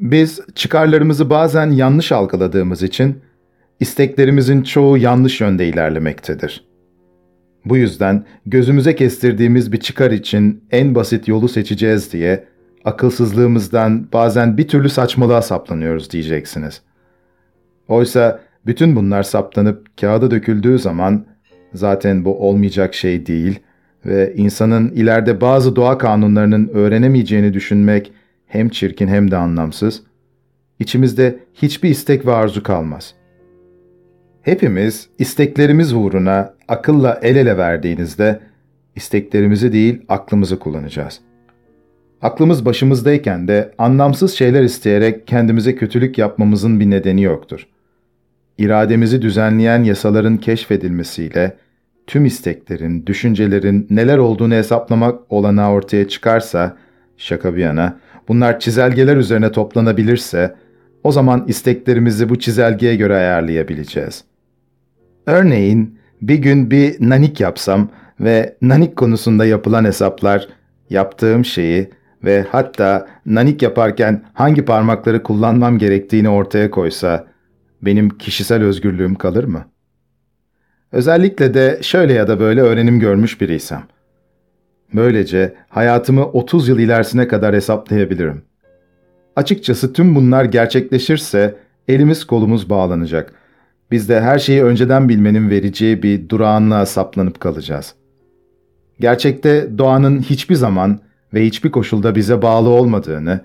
[0.00, 3.18] Biz çıkarlarımızı bazen yanlış algıladığımız için
[3.80, 6.64] isteklerimizin çoğu yanlış yönde ilerlemektedir.
[7.64, 12.44] Bu yüzden gözümüze kestirdiğimiz bir çıkar için en basit yolu seçeceğiz diye
[12.84, 16.82] akılsızlığımızdan bazen bir türlü saçmalığa saplanıyoruz diyeceksiniz.
[17.88, 21.26] Oysa bütün bunlar saptanıp kağıda döküldüğü zaman
[21.74, 23.58] zaten bu olmayacak şey değil
[24.06, 28.12] ve insanın ileride bazı doğa kanunlarının öğrenemeyeceğini düşünmek
[28.50, 30.02] hem çirkin hem de anlamsız,
[30.78, 33.14] içimizde hiçbir istek ve arzu kalmaz.
[34.42, 38.40] Hepimiz isteklerimiz uğruna akılla el ele verdiğinizde
[38.96, 41.20] isteklerimizi değil aklımızı kullanacağız.
[42.22, 47.66] Aklımız başımızdayken de anlamsız şeyler isteyerek kendimize kötülük yapmamızın bir nedeni yoktur.
[48.58, 51.56] İrademizi düzenleyen yasaların keşfedilmesiyle
[52.06, 56.76] tüm isteklerin, düşüncelerin neler olduğunu hesaplamak olanağı ortaya çıkarsa,
[57.16, 60.54] şaka bir yana, bunlar çizelgeler üzerine toplanabilirse,
[61.04, 64.24] o zaman isteklerimizi bu çizelgeye göre ayarlayabileceğiz.
[65.26, 67.88] Örneğin bir gün bir nanik yapsam
[68.20, 70.48] ve nanik konusunda yapılan hesaplar
[70.90, 71.90] yaptığım şeyi
[72.24, 77.26] ve hatta nanik yaparken hangi parmakları kullanmam gerektiğini ortaya koysa
[77.82, 79.64] benim kişisel özgürlüğüm kalır mı?
[80.92, 83.82] Özellikle de şöyle ya da böyle öğrenim görmüş biriysem.
[84.94, 88.42] Böylece hayatımı 30 yıl ilerisine kadar hesaplayabilirim.
[89.36, 91.54] Açıkçası tüm bunlar gerçekleşirse
[91.88, 93.34] elimiz kolumuz bağlanacak.
[93.90, 97.94] Biz de her şeyi önceden bilmenin vereceği bir durağanlığa saplanıp kalacağız.
[99.00, 100.98] Gerçekte doğanın hiçbir zaman
[101.34, 103.40] ve hiçbir koşulda bize bağlı olmadığını,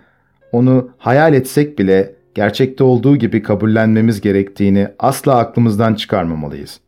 [0.51, 6.79] onu hayal etsek bile gerçekte olduğu gibi kabullenmemiz gerektiğini asla aklımızdan çıkarmamalıyız.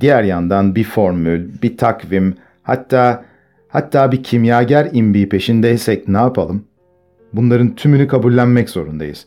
[0.00, 3.24] Diğer yandan bir formül, bir takvim, hatta
[3.68, 6.64] hatta bir kimyager imbiği peşindeysek ne yapalım?
[7.32, 9.26] Bunların tümünü kabullenmek zorundayız.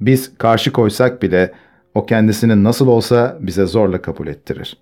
[0.00, 1.52] Biz karşı koysak bile
[1.94, 4.76] o kendisini nasıl olsa bize zorla kabul ettirir.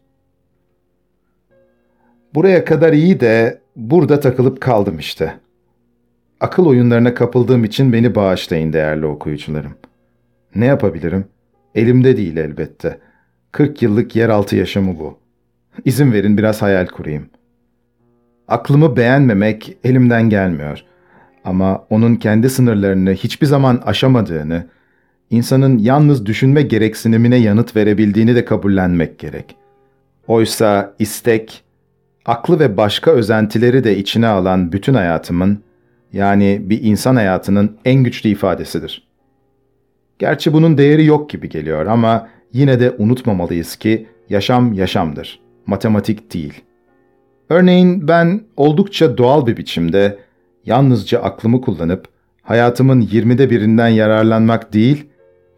[2.34, 5.34] Buraya kadar iyi de burada takılıp kaldım işte.
[6.40, 9.74] Akıl oyunlarına kapıldığım için beni bağışlayın değerli okuyucularım.
[10.54, 11.24] Ne yapabilirim?
[11.74, 12.98] Elimde değil elbette.
[13.52, 15.18] 40 yıllık yeraltı yaşamı bu.
[15.84, 17.26] İzin verin biraz hayal kurayım.
[18.52, 20.84] Aklımı beğenmemek elimden gelmiyor.
[21.44, 24.66] Ama onun kendi sınırlarını hiçbir zaman aşamadığını,
[25.30, 29.56] insanın yalnız düşünme gereksinimine yanıt verebildiğini de kabullenmek gerek.
[30.26, 31.64] Oysa istek,
[32.26, 35.62] aklı ve başka özentileri de içine alan bütün hayatımın,
[36.12, 39.08] yani bir insan hayatının en güçlü ifadesidir.
[40.18, 46.62] Gerçi bunun değeri yok gibi geliyor ama yine de unutmamalıyız ki yaşam yaşamdır, matematik değil.
[47.52, 50.18] Örneğin ben oldukça doğal bir biçimde
[50.66, 52.08] yalnızca aklımı kullanıp
[52.42, 55.06] hayatımın yirmide birinden yararlanmak değil,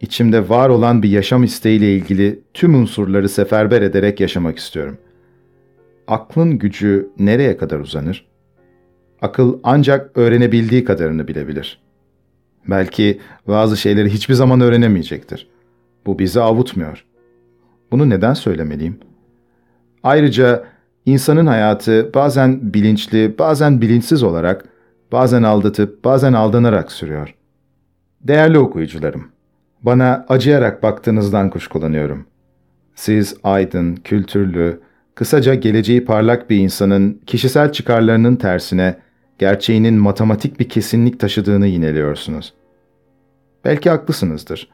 [0.01, 4.97] içimde var olan bir yaşam isteğiyle ilgili tüm unsurları seferber ederek yaşamak istiyorum.
[6.07, 8.25] Aklın gücü nereye kadar uzanır?
[9.21, 11.81] Akıl ancak öğrenebildiği kadarını bilebilir.
[12.67, 15.47] Belki bazı şeyleri hiçbir zaman öğrenemeyecektir.
[16.05, 17.05] Bu bizi avutmuyor.
[17.91, 18.99] Bunu neden söylemeliyim?
[20.03, 20.74] Ayrıca
[21.05, 24.65] insanın hayatı bazen bilinçli, bazen bilinçsiz olarak,
[25.11, 27.35] bazen aldatıp, bazen aldanarak sürüyor.
[28.21, 29.27] Değerli okuyucularım,
[29.81, 32.25] bana acıyarak baktığınızdan kuşkulanıyorum.
[32.95, 34.81] Siz aydın, kültürlü,
[35.15, 38.97] kısaca geleceği parlak bir insanın kişisel çıkarlarının tersine
[39.39, 42.53] gerçeğinin matematik bir kesinlik taşıdığını yineliyorsunuz.
[43.65, 44.69] Belki haklısınızdır.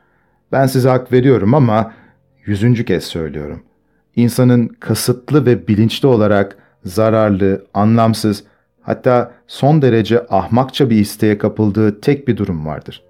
[0.51, 1.93] Ben size hak veriyorum ama
[2.45, 3.63] yüzüncü kez söylüyorum.
[4.15, 8.43] İnsanın kasıtlı ve bilinçli olarak zararlı, anlamsız,
[8.81, 13.03] hatta son derece ahmakça bir isteğe kapıldığı tek bir durum vardır.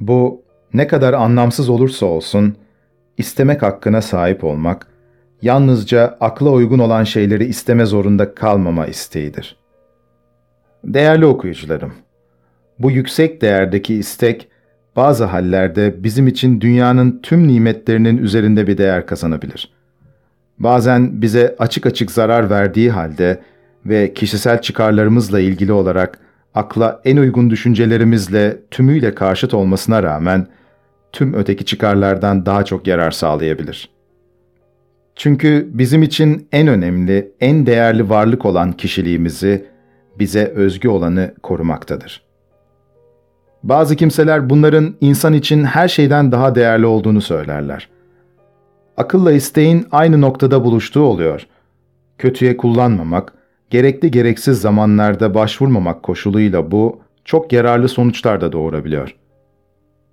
[0.00, 0.42] Bu
[0.74, 2.56] ne kadar anlamsız olursa olsun
[3.18, 4.86] istemek hakkına sahip olmak,
[5.42, 9.56] yalnızca akla uygun olan şeyleri isteme zorunda kalmama isteğidir.
[10.84, 11.92] Değerli okuyucularım,
[12.78, 14.48] bu yüksek değerdeki istek
[14.96, 19.77] bazı hallerde bizim için dünyanın tüm nimetlerinin üzerinde bir değer kazanabilir.
[20.58, 23.40] Bazen bize açık açık zarar verdiği halde
[23.86, 26.18] ve kişisel çıkarlarımızla ilgili olarak
[26.54, 30.46] akla en uygun düşüncelerimizle tümüyle karşıt olmasına rağmen
[31.12, 33.90] tüm öteki çıkarlardan daha çok yarar sağlayabilir.
[35.16, 39.66] Çünkü bizim için en önemli, en değerli varlık olan kişiliğimizi,
[40.18, 42.22] bize özgü olanı korumaktadır.
[43.62, 47.88] Bazı kimseler bunların insan için her şeyden daha değerli olduğunu söylerler.
[48.98, 51.46] Akılla isteğin aynı noktada buluştuğu oluyor.
[52.18, 53.32] Kötüye kullanmamak,
[53.70, 59.16] gerekli gereksiz zamanlarda başvurmamak koşuluyla bu çok yararlı sonuçlar da doğurabiliyor.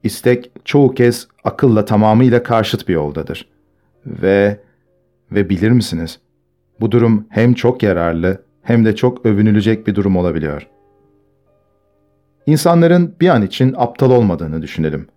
[0.03, 3.47] İstek çoğu kez akılla tamamıyla karşıt bir yoldadır.
[4.05, 4.59] Ve
[5.31, 6.19] ve bilir misiniz?
[6.79, 10.67] Bu durum hem çok yararlı hem de çok övünülecek bir durum olabiliyor.
[12.45, 15.07] İnsanların bir an için aptal olmadığını düşünelim.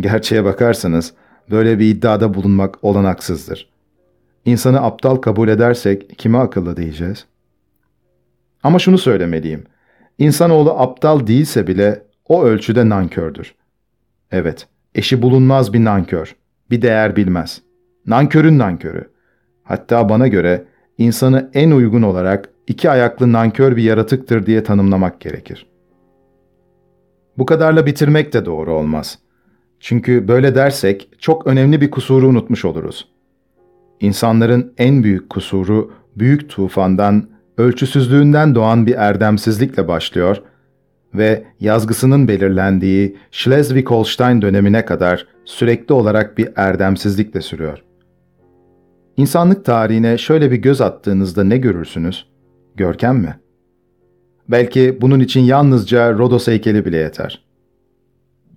[0.00, 1.14] Gerçeğe bakarsanız
[1.50, 3.68] böyle bir iddiada bulunmak olanaksızdır.
[4.44, 7.26] İnsanı aptal kabul edersek kime akıllı diyeceğiz?
[8.62, 9.64] Ama şunu söylemeliyim.
[10.18, 13.54] İnsanoğlu aptal değilse bile o ölçüde nankördür.
[14.30, 16.36] Evet, eşi bulunmaz bir nankör,
[16.70, 17.62] bir değer bilmez.
[18.06, 19.10] Nankörün nankörü.
[19.62, 20.64] Hatta bana göre
[20.98, 25.66] insanı en uygun olarak iki ayaklı nankör bir yaratıktır diye tanımlamak gerekir.
[27.38, 29.18] Bu kadarla bitirmek de doğru olmaz.
[29.84, 33.08] Çünkü böyle dersek çok önemli bir kusuru unutmuş oluruz.
[34.00, 37.28] İnsanların en büyük kusuru büyük tufandan,
[37.58, 40.42] ölçüsüzlüğünden doğan bir erdemsizlikle başlıyor
[41.14, 47.84] ve yazgısının belirlendiği Schleswig-Holstein dönemine kadar sürekli olarak bir erdemsizlikle sürüyor.
[49.16, 52.26] İnsanlık tarihine şöyle bir göz attığınızda ne görürsünüz?
[52.76, 53.36] Görkem mi?
[54.48, 57.43] Belki bunun için yalnızca Rodos heykeli bile yeter.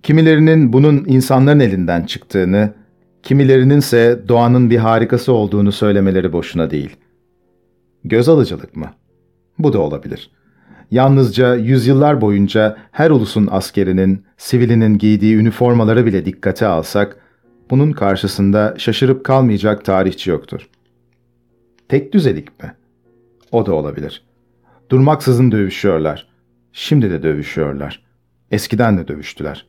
[0.02, 2.72] Kimilerinin bunun insanların elinden çıktığını,
[3.22, 6.96] kimilerinin ise doğanın bir harikası olduğunu söylemeleri boşuna değil.
[8.04, 8.90] Göz alıcılık mı?
[9.58, 10.30] Bu da olabilir.
[10.90, 17.16] Yalnızca yüzyıllar boyunca her ulusun askerinin, sivilinin giydiği üniformaları bile dikkate alsak,
[17.70, 20.68] bunun karşısında şaşırıp kalmayacak tarihçi yoktur.
[21.88, 22.74] Tek düzelik mi?
[23.52, 24.22] O da olabilir.
[24.90, 26.28] Durmaksızın dövüşüyorlar.
[26.72, 28.02] Şimdi de dövüşüyorlar.
[28.50, 29.66] Eskiden de dövüştüler.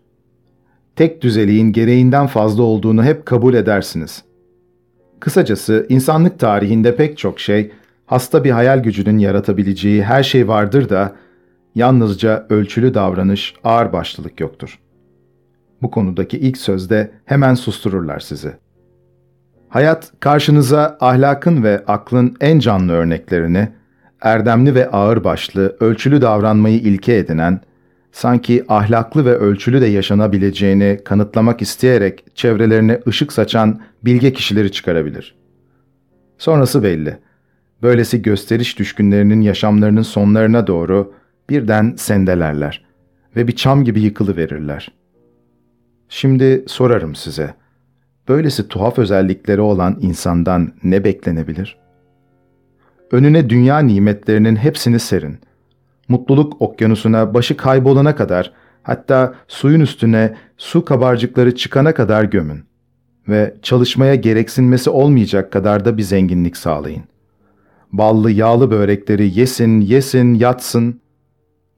[1.00, 4.24] Tek düzeliğin gereğinden fazla olduğunu hep kabul edersiniz.
[5.20, 7.72] Kısacası insanlık tarihinde pek çok şey,
[8.06, 11.16] hasta bir hayal gücünün yaratabileceği her şey vardır da,
[11.76, 14.80] yalnızca ölçülü davranış, ağır başlılık yoktur.
[15.82, 18.52] Bu konudaki ilk sözde hemen sustururlar sizi.
[19.70, 23.68] Hayat karşınıza ahlakın ve aklın en canlı örneklerini,
[24.22, 27.62] erdemli ve ağırbaşlı, ölçülü davranmayı ilke edinen,
[28.12, 35.36] sanki ahlaklı ve ölçülü de yaşanabileceğini kanıtlamak isteyerek çevrelerine ışık saçan bilge kişileri çıkarabilir.
[36.38, 37.18] Sonrası belli.
[37.82, 41.14] Böylesi gösteriş düşkünlerinin yaşamlarının sonlarına doğru
[41.49, 42.86] birden sendelerler
[43.36, 44.91] ve bir çam gibi yıkılı verirler.
[46.10, 47.53] Şimdi sorarım size.
[48.28, 51.78] Böylesi tuhaf özellikleri olan insandan ne beklenebilir?
[53.12, 55.38] Önüne dünya nimetlerinin hepsini serin.
[56.10, 58.51] Mutluluk okyanusuna başı kaybolana kadar,
[58.84, 62.64] hatta suyun üstüne su kabarcıkları çıkana kadar gömün.
[63.28, 67.03] Ve çalışmaya gereksinmesi olmayacak kadar da bir zenginlik sağlayın.
[67.91, 71.01] Ballı yağlı börekleri yesin, yesin, yatsın.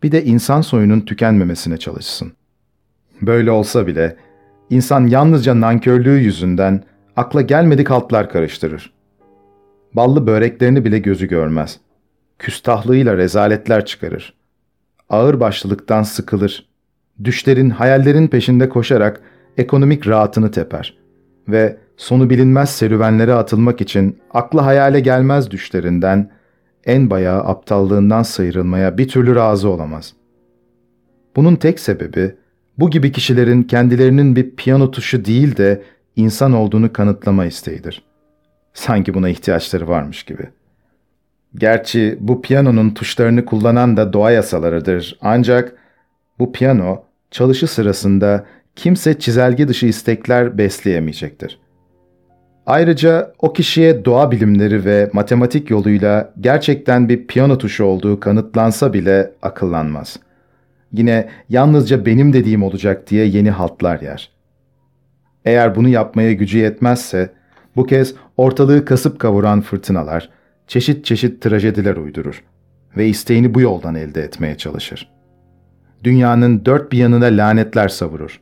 [0.04, 2.32] Bir de insan soyunun tükenmemesine çalışsın.
[3.22, 4.16] Böyle olsa bile
[4.70, 6.84] insan yalnızca nankörlüğü yüzünden
[7.16, 8.94] akla gelmedik haltlar karıştırır.
[9.94, 11.80] Ballı böreklerini bile gözü görmez.
[12.42, 14.34] Küstahlığıyla rezaletler çıkarır.
[15.10, 16.70] Ağır başlılıktan sıkılır.
[17.24, 19.22] Düşlerin, hayallerin peşinde koşarak
[19.58, 20.98] ekonomik rahatını teper.
[21.48, 26.32] Ve sonu bilinmez serüvenlere atılmak için akla hayale gelmez düşlerinden,
[26.86, 30.14] en bayağı aptallığından sıyrılmaya bir türlü razı olamaz.
[31.36, 32.36] Bunun tek sebebi,
[32.78, 35.84] bu gibi kişilerin kendilerinin bir piyano tuşu değil de
[36.16, 38.04] insan olduğunu kanıtlama isteğidir.
[38.74, 40.50] Sanki buna ihtiyaçları varmış gibi.
[41.56, 45.76] Gerçi bu piyanonun tuşlarını kullanan da doğa yasalarıdır ancak
[46.40, 48.46] bu piyano çalışı sırasında
[48.76, 51.60] kimse çizelge dışı istekler besleyemeyecektir.
[52.66, 59.32] Ayrıca o kişiye doğa bilimleri ve matematik yoluyla gerçekten bir piyano tuşu olduğu kanıtlansa bile
[59.42, 60.20] akıllanmaz.
[60.94, 64.32] Yine yalnızca benim dediğim olacak diye yeni haltlar yer.
[65.46, 67.30] Eğer bunu yapmaya gücü yetmezse,
[67.76, 70.30] bu kez ortalığı kasıp kavuran fırtınalar,
[70.72, 72.44] çeşit çeşit trajediler uydurur
[72.98, 75.10] ve isteğini bu yoldan elde etmeye çalışır.
[76.04, 78.42] Dünyanın dört bir yanına lanetler savurur.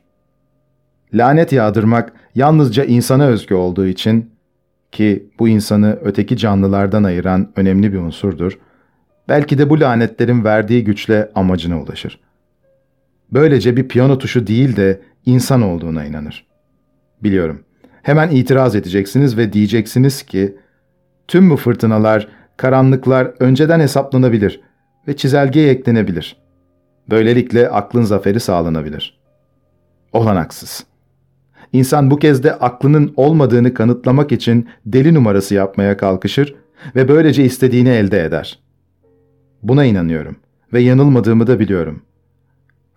[1.14, 4.30] Lanet yağdırmak yalnızca insana özgü olduğu için
[4.92, 8.58] ki bu insanı öteki canlılardan ayıran önemli bir unsurdur,
[9.28, 12.20] belki de bu lanetlerin verdiği güçle amacına ulaşır.
[13.32, 16.46] Böylece bir piyano tuşu değil de insan olduğuna inanır.
[17.22, 17.64] Biliyorum,
[18.02, 20.56] hemen itiraz edeceksiniz ve diyeceksiniz ki,
[21.30, 24.60] tüm bu fırtınalar, karanlıklar önceden hesaplanabilir
[25.08, 26.36] ve çizelgeye eklenebilir.
[27.10, 29.20] Böylelikle aklın zaferi sağlanabilir.
[30.12, 30.84] Olanaksız.
[31.72, 36.54] İnsan bu kez de aklının olmadığını kanıtlamak için deli numarası yapmaya kalkışır
[36.96, 38.58] ve böylece istediğini elde eder.
[39.62, 40.36] Buna inanıyorum
[40.72, 42.02] ve yanılmadığımı da biliyorum.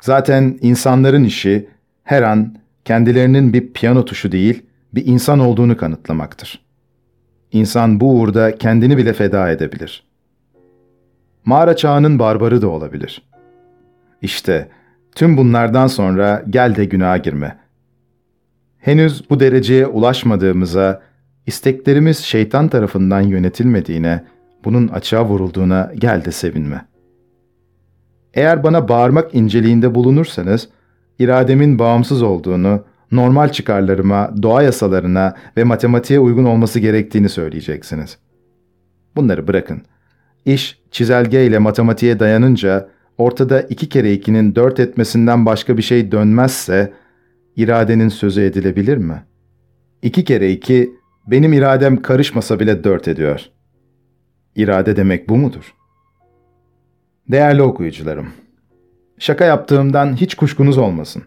[0.01, 1.69] Zaten insanların işi
[2.03, 2.55] her an
[2.85, 4.63] kendilerinin bir piyano tuşu değil,
[4.93, 6.63] bir insan olduğunu kanıtlamaktır.
[7.53, 10.03] İnsan bu uğurda kendini bile feda edebilir.
[11.45, 13.21] Mağara çağının barbarı da olabilir.
[14.21, 14.69] İşte
[15.15, 17.63] tüm bunlardan sonra gel de günaha girme.''
[18.83, 21.01] henüz bu dereceye ulaşmadığımıza,
[21.47, 24.23] isteklerimiz şeytan tarafından yönetilmediğine,
[24.63, 26.85] bunun açığa vurulduğuna gel de sevinme.
[28.33, 30.69] Eğer bana bağırmak inceliğinde bulunursanız,
[31.19, 32.83] irademin bağımsız olduğunu,
[33.15, 38.17] normal çıkarlarıma, doğa yasalarına ve matematiğe uygun olması gerektiğini söyleyeceksiniz.
[39.15, 39.81] Bunları bırakın.
[40.45, 46.93] İş çizelge ile matematiğe dayanınca ortada iki kere ikinin dört etmesinden başka bir şey dönmezse
[47.55, 49.23] iradenin sözü edilebilir mi?
[50.01, 50.93] İki kere iki,
[51.27, 53.45] benim iradem karışmasa bile dört ediyor.
[54.55, 55.73] İrade demek bu mudur?
[57.31, 58.27] Değerli okuyucularım,
[59.19, 61.23] şaka yaptığımdan hiç kuşkunuz olmasın.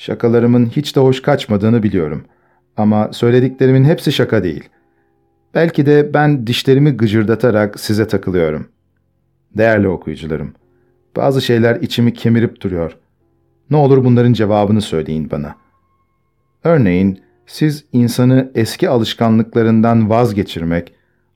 [0.00, 2.24] Şakalarımın hiç de hoş kaçmadığını biliyorum.
[2.76, 4.68] Ama söylediklerimin hepsi şaka değil.
[5.54, 8.68] Belki de ben dişlerimi gıcırdatarak size takılıyorum.
[9.58, 10.54] Değerli okuyucularım,
[11.16, 12.96] bazı şeyler içimi kemirip duruyor.''
[13.70, 15.54] Ne olur bunların cevabını söyleyin bana.
[16.64, 20.92] Örneğin siz insanı eski alışkanlıklarından vazgeçirmek,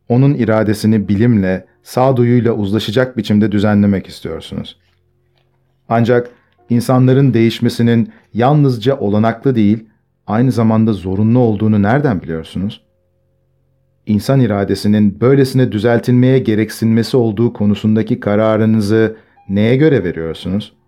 [0.08, 4.78] onun iradesini bilimle, sağduyuyla uzlaşacak biçimde düzenlemek istiyorsunuz.
[5.88, 6.30] Ancak
[6.70, 9.84] insanların değişmesinin yalnızca olanaklı değil,
[10.26, 12.84] aynı zamanda zorunlu olduğunu nereden biliyorsunuz?
[14.06, 19.16] İnsan iradesinin böylesine düzeltilmeye gereksinmesi olduğu konusundaki kararınızı
[19.48, 20.84] neye göre veriyorsunuz?''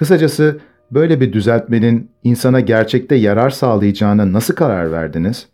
[0.00, 0.60] Kısacası
[0.90, 5.48] böyle bir düzeltmenin insana gerçekte yarar sağlayacağına nasıl karar verdiniz?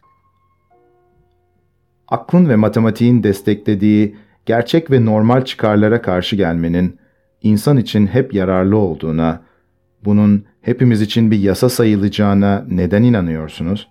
[2.08, 4.16] Aklın ve matematiğin desteklediği
[4.46, 6.98] gerçek ve normal çıkarlara karşı gelmenin
[7.46, 9.42] insan için hep yararlı olduğuna,
[10.04, 13.88] bunun hepimiz için bir yasa sayılacağına neden inanıyorsunuz?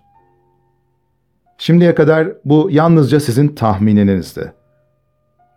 [1.58, 4.52] Şimdiye kadar bu yalnızca sizin tahmininizdi.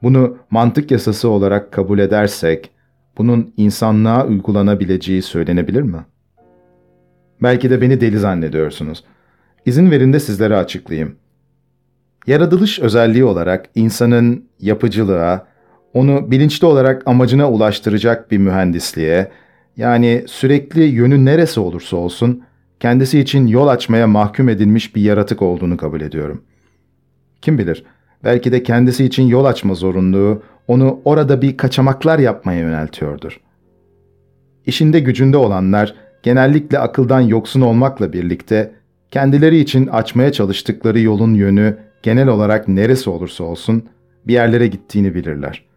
[0.04, 2.72] Bunu mantık yasası olarak kabul edersek,
[3.18, 6.06] bunun insanlığa uygulanabileceği söylenebilir mi?
[7.44, 9.04] Belki de beni deli zannediyorsunuz.
[9.66, 11.16] İzin verin de sizlere açıklayayım.
[12.28, 15.48] Yaratılış özelliği olarak insanın yapıcılığa,
[15.94, 19.32] onu bilinçli olarak amacına ulaştıracak bir mühendisliğe,
[19.78, 22.44] yani sürekli yönü neresi olursa olsun,
[22.80, 26.42] kendisi için yol açmaya mahkum edilmiş bir yaratık olduğunu kabul ediyorum.
[27.42, 27.84] Kim bilir,
[28.24, 33.40] belki de kendisi için yol açma zorunluluğu onu orada bir kaçamaklar yapmaya yöneltiyordur.
[34.66, 38.72] İşinde gücünde olanlar genellikle akıldan yoksun olmakla birlikte
[39.12, 43.84] kendileri için açmaya çalıştıkları yolun yönü genel olarak neresi olursa olsun
[44.28, 45.69] bir yerlere gittiğini bilirler.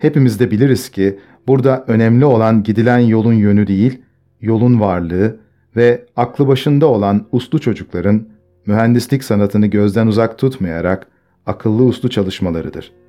[0.00, 4.02] Hepimiz de biliriz ki burada önemli olan gidilen yolun yönü değil,
[4.40, 5.36] yolun varlığı
[5.76, 8.28] ve aklı başında olan uslu çocukların
[8.66, 11.06] mühendislik sanatını gözden uzak tutmayarak
[11.46, 13.00] akıllı uslu çalışmalarıdır.''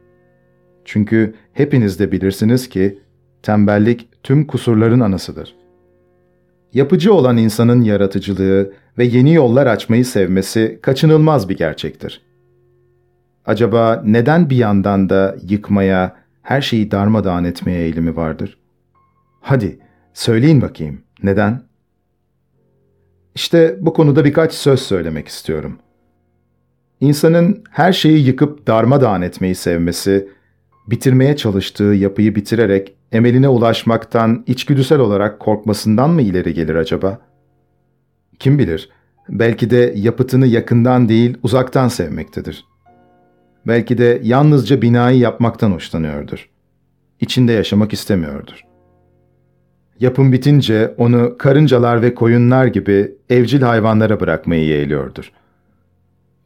[0.86, 3.00] Çünkü hepiniz de bilirsiniz ki
[3.44, 5.56] tembellik tüm kusurların anasıdır.
[6.74, 12.22] Yapıcı olan insanın yaratıcılığı ve yeni yollar açmayı sevmesi kaçınılmaz bir gerçektir.
[13.46, 18.58] Acaba neden bir yandan da yıkmaya, her şeyi darmadağın etmeye eğilimi vardır?
[19.42, 19.80] Hadi,
[20.14, 21.64] söyleyin bakayım, neden?
[23.36, 25.78] İşte bu konuda birkaç söz söylemek istiyorum.
[27.00, 30.30] İnsanın her şeyi yıkıp darmadağın etmeyi sevmesi,
[30.88, 37.22] bitirmeye çalıştığı yapıyı bitirerek emeline ulaşmaktan içgüdüsel olarak korkmasından mı ileri gelir acaba?
[38.40, 38.90] Kim bilir,
[39.30, 42.66] belki de yapıtını yakından değil uzaktan sevmektedir.
[43.68, 46.50] Belki de yalnızca binayı yapmaktan hoşlanıyordur.
[47.20, 48.66] İçinde yaşamak istemiyordur.
[50.00, 55.32] Yapım bitince onu karıncalar ve koyunlar gibi evcil hayvanlara bırakmayı yeğliyordur.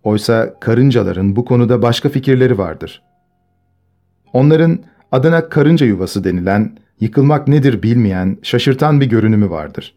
[0.03, 3.01] Oysa karıncaların bu konuda başka fikirleri vardır.
[4.33, 4.79] Onların
[5.11, 9.95] adına karınca yuvası denilen, yıkılmak nedir bilmeyen, şaşırtan bir görünümü vardır.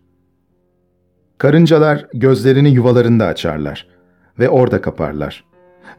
[1.39, 3.87] Karıncalar gözlerini yuvalarında açarlar
[4.39, 5.48] ve orada kaparlar.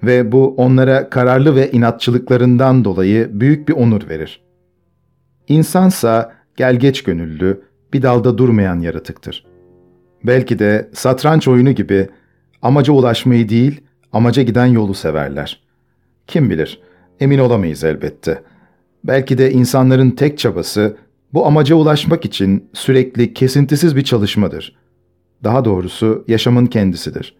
[0.03, 4.41] Ve bu onlara kararlı ve inatçılıklarından dolayı büyük bir onur verir.
[5.47, 7.61] İnsansa gelgeç gönüllü,
[7.93, 9.45] bir dalda durmayan yaratıktır.
[10.23, 12.09] Belki de satranç oyunu gibi
[12.61, 13.81] amaca ulaşmayı değil,
[14.13, 15.63] amaca giden yolu severler.
[16.27, 16.81] Kim bilir,
[17.19, 18.43] emin olamayız elbette.
[19.03, 20.97] Belki de insanların tek çabası
[21.33, 24.75] bu amaca ulaşmak için sürekli kesintisiz bir çalışmadır.
[25.43, 27.35] Daha doğrusu yaşamın kendisidir.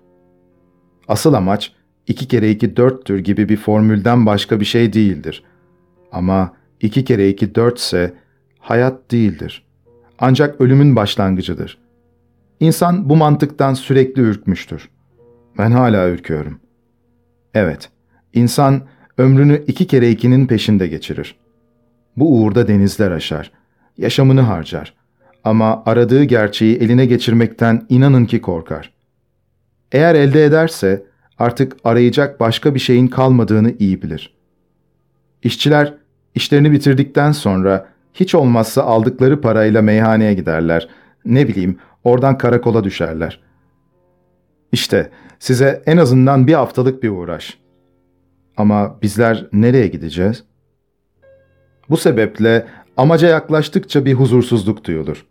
[1.07, 1.73] Asıl amaç
[2.09, 5.43] iki kere iki dörttür gibi bir formülden başka bir şey değildir.
[6.11, 8.13] Ama iki kere iki dörtse
[8.59, 9.65] hayat değildir.
[10.19, 11.77] Ancak ölümün başlangıcıdır.
[12.59, 14.89] İnsan bu mantıktan sürekli ürkmüştür.
[15.57, 16.59] Ben hala ürküyorum.
[17.53, 17.89] Evet,
[18.33, 18.81] insan
[19.17, 21.35] ömrünü iki kere ikinin peşinde geçirir.
[22.17, 23.51] Bu uğurda denizler aşar,
[23.97, 24.93] yaşamını harcar.
[25.43, 28.93] Ama aradığı gerçeği eline geçirmekten inanın ki korkar.
[29.91, 31.08] Eğer elde ederse
[31.39, 34.33] artık arayacak başka bir şeyin kalmadığını iyi bilir.
[35.43, 35.93] İşçiler
[36.35, 40.89] işlerini bitirdikten sonra hiç olmazsa aldıkları parayla meyhaneye giderler.
[41.25, 43.41] Ne bileyim oradan karakola düşerler.
[44.71, 47.57] İşte size en azından bir haftalık bir uğraş.
[48.57, 50.43] Ama bizler nereye gideceğiz?
[51.89, 52.67] Bu sebeple
[52.97, 55.25] amaca yaklaştıkça bir huzursuzluk duyulur.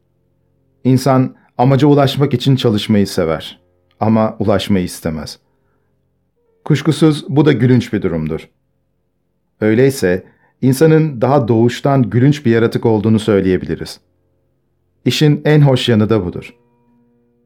[0.85, 3.61] İnsan amaca ulaşmak için çalışmayı sever
[4.01, 5.39] ama ulaşmayı istemez.
[6.69, 8.49] Kuşkusuz bu da gülünç bir durumdur.
[9.61, 10.25] Öyleyse
[10.63, 14.01] insanın daha doğuştan gülünç bir yaratık olduğunu söyleyebiliriz.
[15.05, 16.55] İşin en hoş yanı da budur.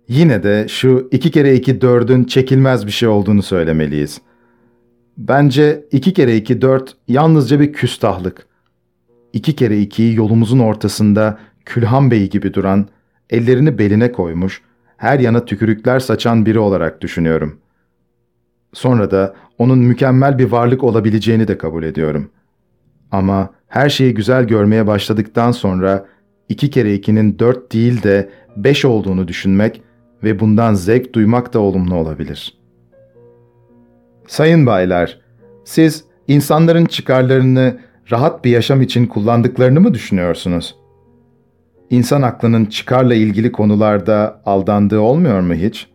[0.08, 4.20] Yine de şu iki kere iki dördün çekilmez bir şey olduğunu söylemeliyiz.
[5.18, 8.46] Bence iki kere iki dört yalnızca bir küstahlık.
[9.32, 12.88] İki kere ikiyi yolumuzun ortasında Külhan Bey gibi duran,
[13.30, 14.62] ellerini beline koymuş,
[14.96, 17.61] her yana tükürükler saçan biri olarak düşünüyorum.
[18.72, 22.42] Sonra da onun mükemmel bir varlık olabileceğini de kabul ediyorum.''
[23.12, 26.06] Ama her şeyi güzel görmeye başladıktan sonra
[26.48, 29.82] iki kere ikinin dört değil de beş olduğunu düşünmek
[30.22, 32.58] ve bundan zevk duymak da olumlu olabilir.
[34.26, 35.20] Sayın baylar,
[35.64, 40.76] siz insanların çıkarlarını rahat bir yaşam için kullandıklarını mı düşünüyorsunuz?
[41.90, 45.91] İnsan aklının çıkarla ilgili konularda aldandığı olmuyor mu hiç?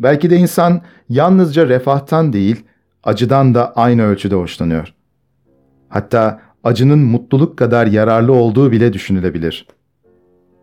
[0.00, 2.64] Belki de insan yalnızca refahtan değil,
[3.04, 4.94] acıdan da aynı ölçüde hoşlanıyor.
[5.88, 9.66] Hatta acının mutluluk kadar yararlı olduğu bile düşünülebilir.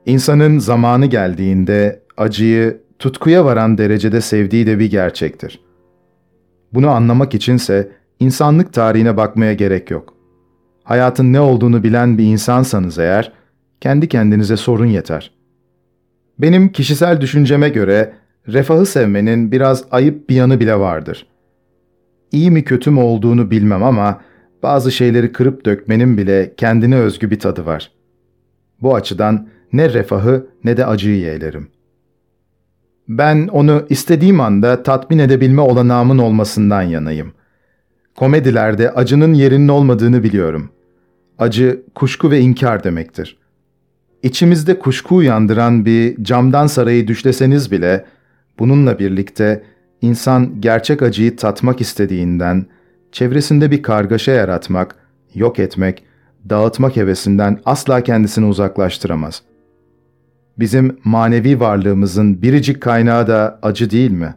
[0.06, 5.60] İnsanın zamanı geldiğinde acıyı tutkuya varan derecede sevdiği de bir gerçektir.
[6.74, 10.14] Bunu anlamak içinse insanlık tarihine bakmaya gerek yok.
[10.84, 13.34] Hayatın ne olduğunu bilen bir insansanız eğer,
[13.82, 15.32] kendi kendinize sorun yeter.
[16.40, 18.14] Benim kişisel düşünceme göre
[18.48, 21.28] refahı sevmenin biraz ayıp bir yanı bile vardır.
[22.32, 24.22] İyi mi kötü mü olduğunu bilmem ama
[24.64, 27.92] bazı şeyleri kırıp dökmenin bile kendine özgü bir tadı var.
[28.82, 31.68] Bu açıdan ne refahı ne de acıyı yeğlerim.
[33.08, 37.34] Ben onu istediğim anda tatmin edebilme olanağımın olmasından yanayım.
[38.16, 40.70] Komedilerde acının yerinin olmadığını biliyorum.
[41.40, 43.38] Acı, kuşku ve inkar demektir.
[44.24, 48.06] İçimizde kuşku uyandıran bir camdan sarayı düşleseniz bile,
[48.60, 49.64] bununla birlikte
[50.02, 52.66] insan gerçek acıyı tatmak istediğinden,
[53.12, 54.96] çevresinde bir kargaşa yaratmak,
[55.34, 56.04] yok etmek,
[56.50, 59.42] dağıtmak hevesinden asla kendisini uzaklaştıramaz.
[60.60, 64.36] Bizim manevi varlığımızın biricik kaynağı da acı değil mi?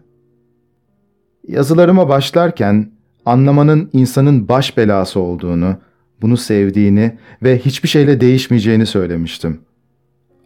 [1.49, 2.91] Yazılarıma başlarken
[3.27, 5.77] anlamanın insanın baş belası olduğunu,
[6.23, 9.61] bunu sevdiğini ve hiçbir şeyle değişmeyeceğini söylemiştim.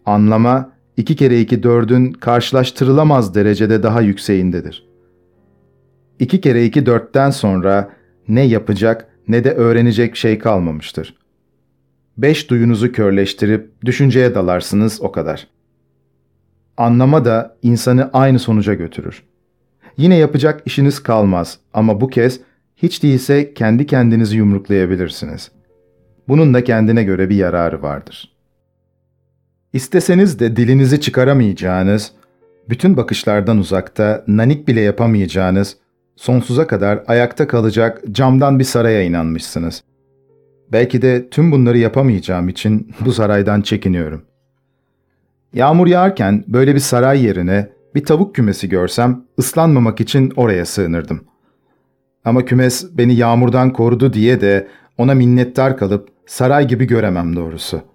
[0.06, 4.86] Anlama, iki kere iki dördün karşılaştırılamaz derecede daha yükseğindedir.
[6.18, 7.90] İki kere iki dörtten sonra
[8.28, 11.16] ne yapacak ne de öğrenecek şey kalmamıştır.
[12.18, 15.46] Beş duyunuzu körleştirip düşünceye dalarsınız o kadar.
[16.76, 19.22] Anlama da insanı aynı sonuca götürür.
[19.96, 22.40] Yine yapacak işiniz kalmaz ama bu kez
[22.76, 25.50] hiç değilse kendi kendinizi yumruklayabilirsiniz.
[26.28, 28.33] Bunun da kendine göre bir yararı vardır.
[29.74, 32.12] İsteseniz de dilinizi çıkaramayacağınız,
[32.68, 35.76] bütün bakışlardan uzakta nanik bile yapamayacağınız
[36.16, 39.84] sonsuza kadar ayakta kalacak camdan bir saraya inanmışsınız.
[40.72, 44.24] Belki de tüm bunları yapamayacağım için bu saraydan çekiniyorum.
[45.54, 51.24] Yağmur yağarken böyle bir saray yerine bir tavuk kümesi görsem ıslanmamak için oraya sığınırdım.
[52.24, 54.68] Ama kümes beni yağmurdan korudu diye de
[54.98, 57.93] ona minnettar kalıp saray gibi göremem doğrusu.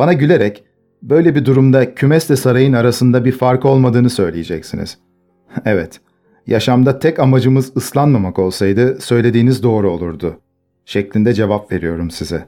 [0.00, 0.64] Bana gülerek
[1.02, 4.98] böyle bir durumda kümesle sarayın arasında bir fark olmadığını söyleyeceksiniz.
[5.64, 6.00] evet,
[6.46, 10.40] yaşamda tek amacımız ıslanmamak olsaydı söylediğiniz doğru olurdu.
[10.84, 12.46] Şeklinde cevap veriyorum size.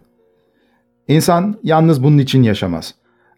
[1.09, 2.95] İnsan yalnız bunun için yaşamaz.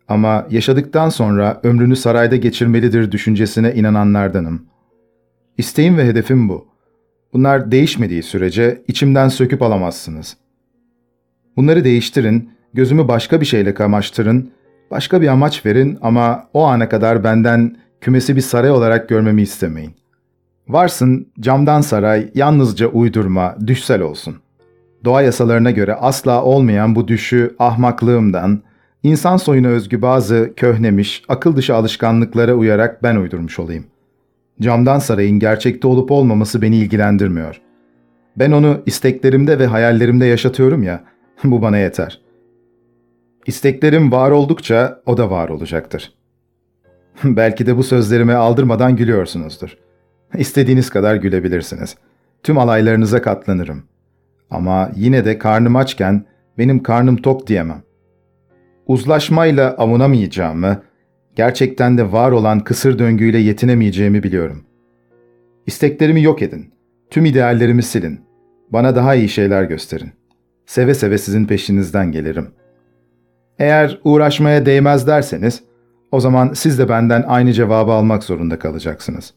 [0.08, 4.66] Ama yaşadıktan sonra ömrünü sarayda geçirmelidir düşüncesine inananlardanım.
[5.58, 6.66] İsteğim ve hedefim bu.
[7.32, 10.36] Bunlar değişmediği sürece içimden söküp alamazsınız.
[11.56, 14.51] Bunları değiştirin, gözümü başka bir şeyle kamaştırın,
[14.90, 19.94] başka bir amaç verin ama o ana kadar benden kümesi bir saray olarak görmemi istemeyin.
[20.68, 24.36] Varsın camdan saray yalnızca uydurma, düşsel olsun.
[25.05, 28.62] Doğa yasalarına göre asla olmayan bu düşü ahmaklığımdan,
[29.02, 33.84] insan soyuna özgü bazı köhnemiş, akıl dışı alışkanlıklara uyarak ben uydurmuş olayım.
[34.60, 37.60] Camdan sarayın gerçekte olup olmaması beni ilgilendirmiyor.
[38.36, 41.05] Ben onu isteklerimde ve hayallerimde yaşatıyorum ya,
[41.44, 42.23] bu bana yeter.
[43.46, 46.12] İsteklerim var oldukça o da var olacaktır.
[47.24, 49.78] Belki de bu sözlerime aldırmadan gülüyorsunuzdur.
[50.38, 51.96] İstediğiniz kadar gülebilirsiniz.
[52.42, 53.82] Tüm alaylarınıza katlanırım.
[54.50, 56.24] Ama yine de karnım açken
[56.58, 57.82] benim karnım tok diyemem.
[58.86, 60.82] Uzlaşmayla avunamayacağımı,
[61.36, 64.64] gerçekten de var olan kısır döngüyle yetinemeyeceğimi biliyorum.
[65.66, 66.74] İsteklerimi yok edin.
[67.10, 68.20] Tüm ideallerimi silin.
[68.70, 70.12] Bana daha iyi şeyler gösterin.
[70.66, 72.48] Seve seve sizin peşinizden gelirim.
[73.59, 75.62] Eğer uğraşmaya değmez derseniz,
[76.12, 79.35] o zaman siz de benden aynı cevabı almak zorunda kalacaksınız.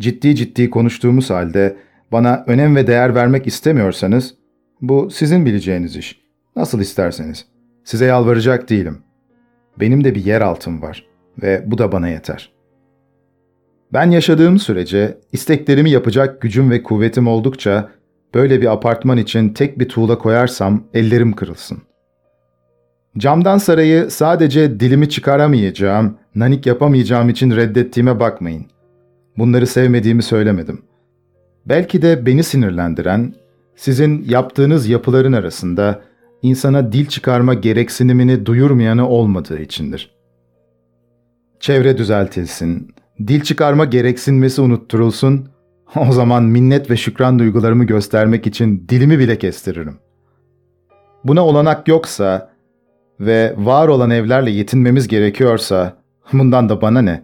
[0.00, 1.76] Ciddi ciddi konuştuğumuz halde
[2.12, 4.34] bana önem ve değer vermek istemiyorsanız,
[4.80, 6.20] bu sizin bileceğiniz iş.
[6.56, 7.46] Nasıl isterseniz.
[7.84, 8.98] Size yalvaracak değilim.
[9.80, 11.06] Benim de bir yer altım var
[11.42, 12.52] ve bu da bana yeter.
[13.92, 17.88] Ben yaşadığım sürece isteklerimi yapacak gücüm ve kuvvetim oldukça
[18.34, 21.78] böyle bir apartman için tek bir tuğla koyarsam ellerim kırılsın.
[23.18, 28.66] Camdan sarayı sadece dilimi çıkaramayacağım, nanik yapamayacağım için reddettiğime bakmayın.
[29.38, 30.82] Bunları sevmediğimi söylemedim.
[31.66, 33.34] Belki de beni sinirlendiren,
[33.76, 36.02] sizin yaptığınız yapıların arasında
[36.42, 40.16] insana dil çıkarma gereksinimini duyurmayanı olmadığı içindir.
[41.60, 42.94] Çevre düzeltilsin,
[43.26, 45.48] dil çıkarma gereksinmesi unutturulsun,
[45.96, 49.98] o zaman minnet ve şükran duygularımı göstermek için dilimi bile kestiririm.
[51.24, 52.55] Buna olanak yoksa
[53.20, 55.96] ve var olan evlerle yetinmemiz gerekiyorsa,
[56.32, 57.22] bundan da bana ne?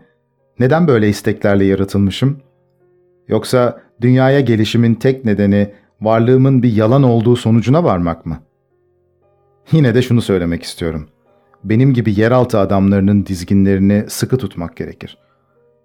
[0.59, 2.41] Neden böyle isteklerle yaratılmışım?
[3.29, 5.71] Yoksa dünyaya gelişimin tek nedeni
[6.01, 8.53] varlığımın bir yalan olduğu sonucuna varmak mı?''
[9.73, 11.09] Yine de şunu söylemek istiyorum.
[11.65, 15.19] Benim gibi yeraltı adamlarının dizginlerini sıkı tutmak gerekir.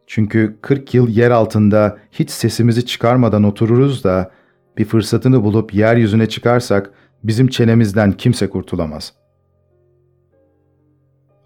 [0.07, 4.31] Çünkü 40 yıl yer altında hiç sesimizi çıkarmadan otururuz da
[4.77, 6.91] bir fırsatını bulup yeryüzüne çıkarsak
[7.23, 9.13] bizim çenemizden kimse kurtulamaz.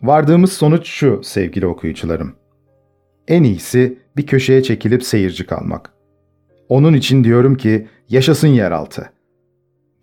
[0.03, 2.33] Vardığımız sonuç şu sevgili okuyucularım.
[3.27, 5.93] En iyisi bir köşeye çekilip seyirci kalmak.
[6.69, 9.09] Onun için diyorum ki yaşasın yeraltı.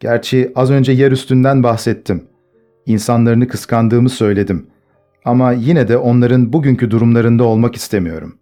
[0.00, 2.24] Gerçi az önce yer üstünden bahsettim.
[2.86, 4.66] İnsanlarını kıskandığımı söyledim.
[5.24, 8.38] Ama yine de onların bugünkü durumlarında olmak istemiyorum.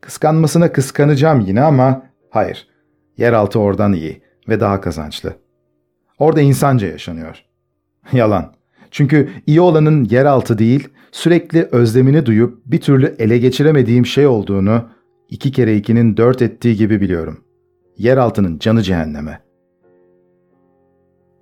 [0.00, 2.68] Kıskanmasına kıskanacağım yine ama hayır.
[3.16, 5.36] Yeraltı oradan iyi ve daha kazançlı.
[6.18, 7.44] Orada insanca yaşanıyor.
[8.12, 8.54] Yalan.
[8.92, 14.84] Çünkü iyi olanın yeraltı değil, sürekli özlemini duyup bir türlü ele geçiremediğim şey olduğunu
[15.28, 17.40] iki kere ikinin dört ettiği gibi biliyorum.
[17.98, 19.52] Yeraltının canı cehenneme.''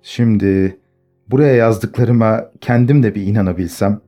[0.03, 0.77] Şimdi
[1.27, 4.01] buraya yazdıklarıma kendim de bir inanabilsem.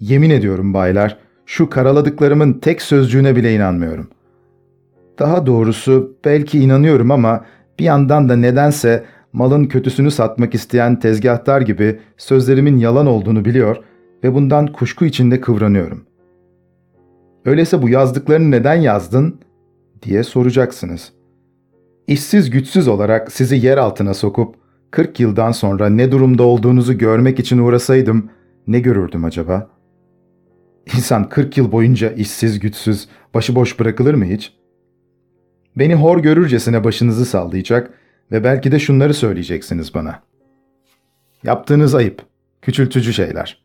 [0.00, 4.08] Yemin ediyorum baylar, şu karaladıklarımın tek sözcüğüne bile inanmıyorum.
[5.18, 7.44] Daha doğrusu belki inanıyorum ama
[7.78, 9.04] bir yandan da nedense
[9.36, 13.76] malın kötüsünü satmak isteyen tezgahtar gibi sözlerimin yalan olduğunu biliyor
[14.24, 16.04] ve bundan kuşku içinde kıvranıyorum.
[17.44, 19.40] Öyleyse bu yazdıklarını neden yazdın
[20.02, 21.12] diye soracaksınız.
[22.06, 24.54] İşsiz güçsüz olarak sizi yer altına sokup
[24.90, 28.30] 40 yıldan sonra ne durumda olduğunuzu görmek için uğrasaydım
[28.66, 29.70] ne görürdüm acaba?
[30.96, 34.52] İnsan 40 yıl boyunca işsiz güçsüz, başıboş bırakılır mı hiç?
[35.76, 37.90] Beni hor görürcesine başınızı sallayacak
[38.32, 40.22] ve belki de şunları söyleyeceksiniz bana.
[41.42, 42.22] Yaptığınız ayıp,
[42.62, 43.62] küçültücü şeyler.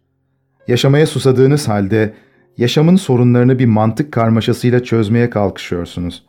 [0.67, 2.13] Yaşamaya susadığınız halde
[2.57, 6.25] yaşamın sorunlarını bir mantık karmaşasıyla çözmeye kalkışıyorsunuz.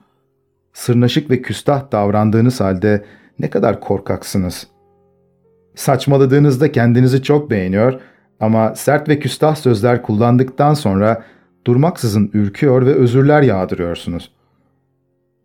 [0.72, 3.04] Sırnaşık ve küstah davrandığınız halde
[3.38, 4.66] ne kadar korkaksınız.
[5.74, 8.00] Saçmaladığınızda kendinizi çok beğeniyor
[8.40, 11.24] Ama sert ve küstah sözler kullandıktan sonra
[11.66, 14.32] durmaksızın ürküyor ve özürler yağdırıyorsunuz.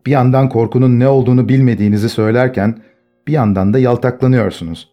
[0.06, 2.80] Bir yandan korkunun ne olduğunu bilmediğinizi söylerken
[3.28, 4.90] bir yandan da yaltaklanıyorsunuz.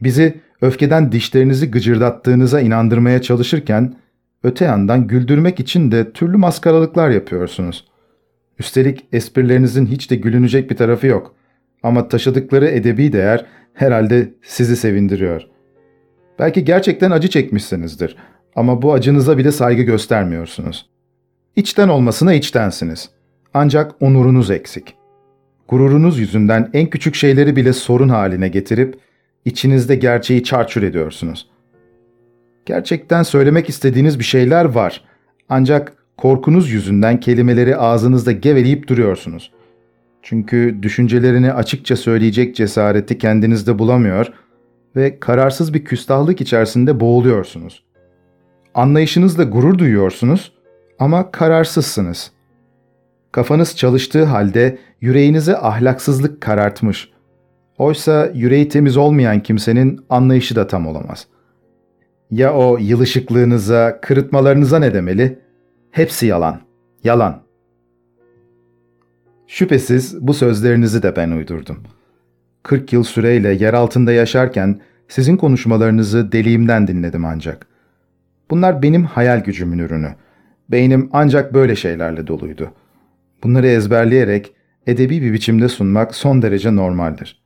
[0.00, 3.94] Bizi öfkeden dişlerinizi gıcırdattığınıza inandırmaya çalışırken
[4.42, 7.84] öte yandan güldürmek için de türlü maskaralıklar yapıyorsunuz.
[8.58, 11.34] Üstelik esprilerinizin hiç de gülünecek bir tarafı yok.
[11.82, 15.42] Ama taşıdıkları edebi değer herhalde sizi sevindiriyor.
[16.38, 18.16] Belki gerçekten acı çekmişsinizdir
[18.56, 20.90] ama bu acınıza bile saygı göstermiyorsunuz.
[21.56, 23.10] İçten olmasına içtensiniz.
[23.58, 24.94] Ancak onurunuz eksik.
[25.68, 28.98] Gururunuz yüzünden en küçük şeyleri bile sorun haline getirip
[29.44, 31.50] içinizde gerçeği çarçur ediyorsunuz.
[32.66, 35.04] Gerçekten söylemek istediğiniz bir şeyler var.
[35.48, 39.52] Ancak korkunuz yüzünden kelimeleri ağzınızda geveleyip duruyorsunuz.
[40.22, 44.32] Çünkü düşüncelerini açıkça söyleyecek cesareti kendinizde bulamıyor
[44.96, 47.82] ve kararsız bir küstahlık içerisinde boğuluyorsunuz.
[48.74, 50.52] Anlayışınızla gurur duyuyorsunuz
[50.98, 52.35] ama kararsızsınız.
[53.36, 57.10] Kafanız çalıştığı halde yüreğinize ahlaksızlık karartmış.
[57.78, 61.26] Oysa yüreği temiz olmayan kimsenin anlayışı da tam olamaz.
[62.30, 65.38] Ya o yılışıklığınıza, kırıtmalarınıza ne demeli?
[65.90, 66.60] Hepsi yalan.
[67.04, 67.42] Yalan.
[69.46, 71.78] Şüphesiz bu sözlerinizi de ben uydurdum.
[72.62, 77.66] 40 yıl süreyle yer altında yaşarken sizin konuşmalarınızı deliğimden dinledim ancak.
[78.50, 80.14] Bunlar benim hayal gücümün ürünü.
[80.68, 82.72] Beynim ancak böyle şeylerle doluydu.
[83.42, 84.52] Bunları ezberleyerek
[84.86, 87.42] edebi bir biçimde sunmak son derece normaldir.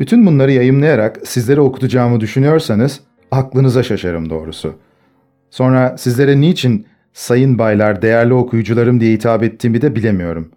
[0.00, 3.00] Bütün bunları yayımlayarak sizlere okutacağımı düşünüyorsanız
[3.30, 4.74] aklınıza şaşarım doğrusu.
[5.50, 10.50] Sonra sizlere niçin sayın baylar, değerli okuyucularım diye hitap ettiğimi de bilemiyorum.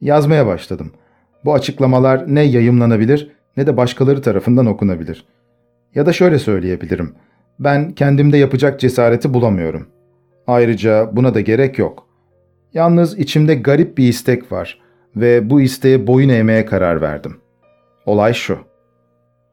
[0.00, 0.92] Yazmaya başladım.
[1.44, 5.26] Bu açıklamalar ne yayımlanabilir ne de başkaları tarafından okunabilir.
[5.94, 7.14] Ya da şöyle söyleyebilirim.
[7.58, 9.86] Ben kendimde yapacak cesareti bulamıyorum.
[10.46, 12.06] Ayrıca buna da gerek yok.
[12.74, 14.80] Yalnız içimde garip bir istek var
[15.16, 17.36] ve bu isteğe boyun eğmeye karar verdim.
[18.06, 18.58] Olay şu.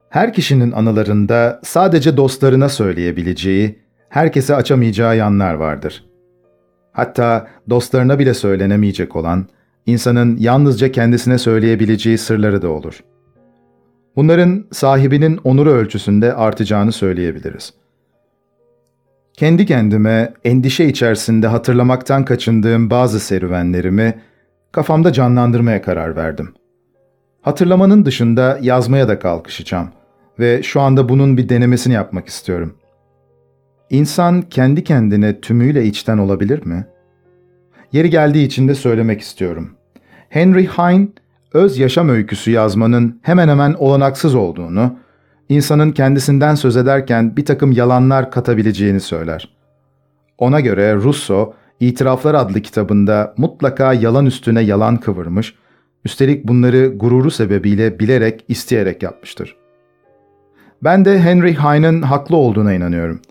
[0.10, 3.80] Her kişinin anılarında sadece dostlarına söyleyebileceği,
[4.10, 6.06] herkese açamayacağı yanlar vardır.
[6.92, 9.48] Hatta dostlarına bile söylenemeyecek olan,
[9.86, 13.04] insanın yalnızca kendisine söyleyebileceği sırları da olur.
[14.16, 17.74] Bunların sahibinin onuru ölçüsünde artacağını söyleyebiliriz.
[19.34, 24.22] Kendi kendime endişe içerisinde hatırlamaktan kaçındığım bazı serüvenlerimi
[24.72, 26.54] kafamda canlandırmaya karar verdim.
[27.42, 29.90] Hatırlamanın dışında yazmaya da kalkışacağım
[30.40, 32.76] ve şu anda bunun bir denemesini yapmak istiyorum.
[33.90, 36.86] İnsan kendi kendine tümüyle içten olabilir mi?
[37.92, 39.72] Yeri geldiği için de söylemek istiyorum.
[40.30, 41.08] Henry Heine,
[41.54, 44.98] öz yaşam öyküsü yazmanın hemen hemen olanaksız olduğunu,
[45.50, 49.56] insanın kendisinden söz ederken bir takım yalanlar katabileceğini söyler.
[50.38, 55.56] Ona göre Russo, İtiraflar adlı kitabında mutlaka yalan üstüne yalan kıvırmış,
[56.06, 59.56] üstelik bunları gururu sebebiyle bilerek, isteyerek yapmıştır.
[60.84, 63.22] Ben de Henry Heine'ın haklı olduğuna inanıyorum.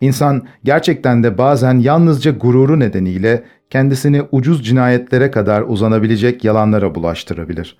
[0.00, 7.78] İnsan gerçekten de bazen yalnızca gururu nedeniyle kendisini ucuz cinayetlere kadar uzanabilecek yalanlara bulaştırabilir.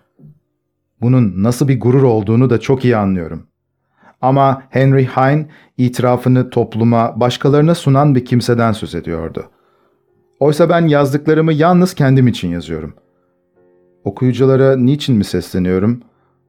[1.01, 3.47] Bunun nasıl bir gurur olduğunu da çok iyi anlıyorum.
[4.27, 5.47] Ama Henry Heine
[5.79, 9.51] itirafını topluma, başkalarına sunan bir kimseden söz ediyordu.
[10.41, 12.95] Oysa ben yazdıklarımı yalnız kendim için yazıyorum.
[14.05, 16.03] Okuyuculara niçin mi sesleniyorum?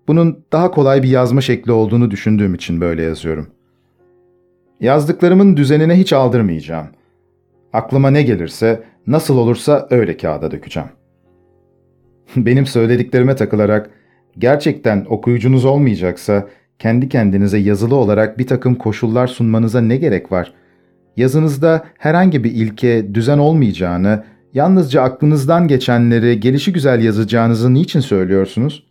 [0.08, 3.48] Bunun daha kolay bir yazma şekli olduğunu düşündüğüm için böyle yazıyorum.
[4.80, 6.88] Yazdıklarımın düzenine hiç aldırmayacağım.
[7.74, 10.90] Aklıma ne gelirse, nasıl olursa öyle kağıda dökeceğim.
[12.36, 13.90] Benim söylediklerime takılarak,
[14.38, 16.48] gerçekten okuyucunuz olmayacaksa,
[16.80, 20.54] kendi kendinize yazılı olarak bir takım koşullar sunmanıza ne gerek var?
[21.18, 24.24] Yazınızda herhangi bir ilke, düzen olmayacağını,
[24.54, 28.88] yalnızca aklınızdan geçenleri gelişi güzel yazacağınızı niçin söylüyorsunuz?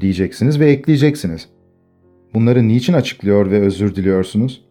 [0.00, 1.48] Diyeceksiniz ve ekleyeceksiniz.
[2.34, 4.64] Bunları niçin açıklıyor ve özür diliyorsunuz?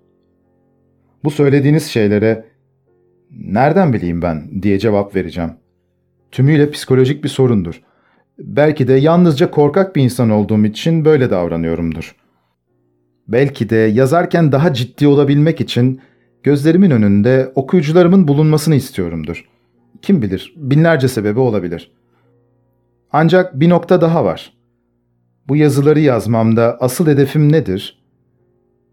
[1.23, 2.45] Bu söylediğiniz şeylere
[3.31, 5.51] nereden bileyim ben diye cevap vereceğim.
[6.31, 7.81] Tümüyle psikolojik bir sorundur.
[8.39, 12.15] Belki de yalnızca korkak bir insan olduğum için böyle davranıyorumdur.
[13.31, 16.01] Belki de yazarken daha ciddi olabilmek için
[16.43, 19.45] gözlerimin önünde okuyucularımın bulunmasını istiyorumdur.
[20.01, 21.91] Kim bilir, binlerce sebebi olabilir.
[23.11, 24.53] Ancak bir nokta daha var.
[25.47, 28.03] Bu yazıları yazmamda asıl hedefim nedir?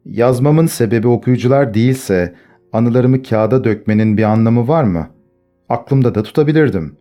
[0.04, 2.34] Yazmamın sebebi okuyucular değilse
[2.72, 5.10] anılarımı kağıda dökmenin bir anlamı var mı?
[5.68, 6.96] Aklımda da tutabilirdim.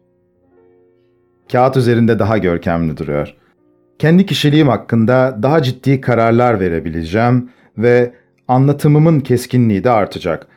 [1.51, 3.35] Kağıt üzerinde daha görkemli duruyor.
[3.99, 8.13] Kendi kişiliğim hakkında daha ciddi kararlar verebileceğim ve
[8.47, 10.47] anlatımımın keskinliği de artacak.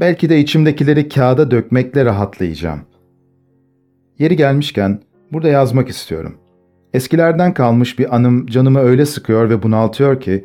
[0.00, 2.80] Belki de içimdekileri kağıda dökmekle rahatlayacağım.
[4.18, 5.00] Yeri gelmişken
[5.32, 6.38] burada yazmak istiyorum.
[6.92, 10.44] Eskilerden kalmış bir anım canımı öyle sıkıyor ve bunaltıyor ki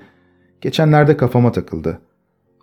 [0.62, 2.00] geçenlerde kafama takıldı.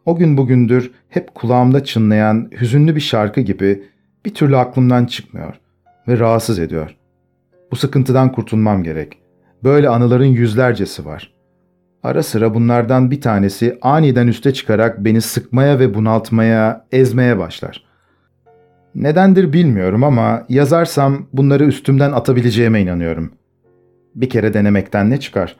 [0.06, 3.82] O gün bugündür hep kulağımda çınlayan hüzünlü bir şarkı gibi
[4.24, 5.54] bir türlü aklımdan çıkmıyor
[6.08, 6.96] ve rahatsız ediyor.
[7.70, 9.23] Bu sıkıntıdan kurtulmam gerek.
[9.64, 11.34] Böyle anıların yüzlercesi var.
[12.02, 17.84] Ara sıra bunlardan bir tanesi aniden üste çıkarak beni sıkmaya ve bunaltmaya, ezmeye başlar.
[18.94, 23.32] Nedendir bilmiyorum ama yazarsam bunları üstümden atabileceğime inanıyorum.
[24.14, 25.56] Bir kere denemekten ne çıkar?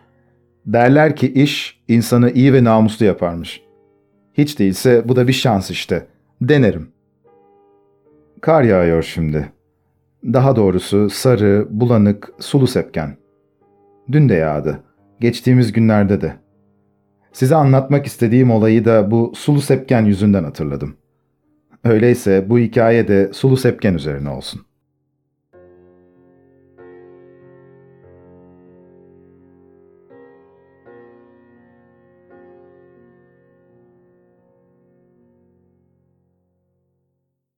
[0.67, 3.63] Derler ki iş insanı iyi ve namuslu yaparmış.
[4.33, 6.07] Hiç değilse bu da bir şans işte.
[6.43, 6.89] Denerim.
[8.41, 9.53] Kar yağıyor şimdi.
[10.25, 13.24] Daha doğrusu sarı, bulanık, sulu sepken.
[14.13, 14.81] Dün de yağdı.
[15.21, 16.35] Geçtiğimiz günlerde de.
[17.33, 20.97] Size anlatmak istediğim olayı da bu sulu sepken yüzünden hatırladım.
[21.85, 24.61] Öyleyse bu hikaye de sulu sepken üzerine olsun.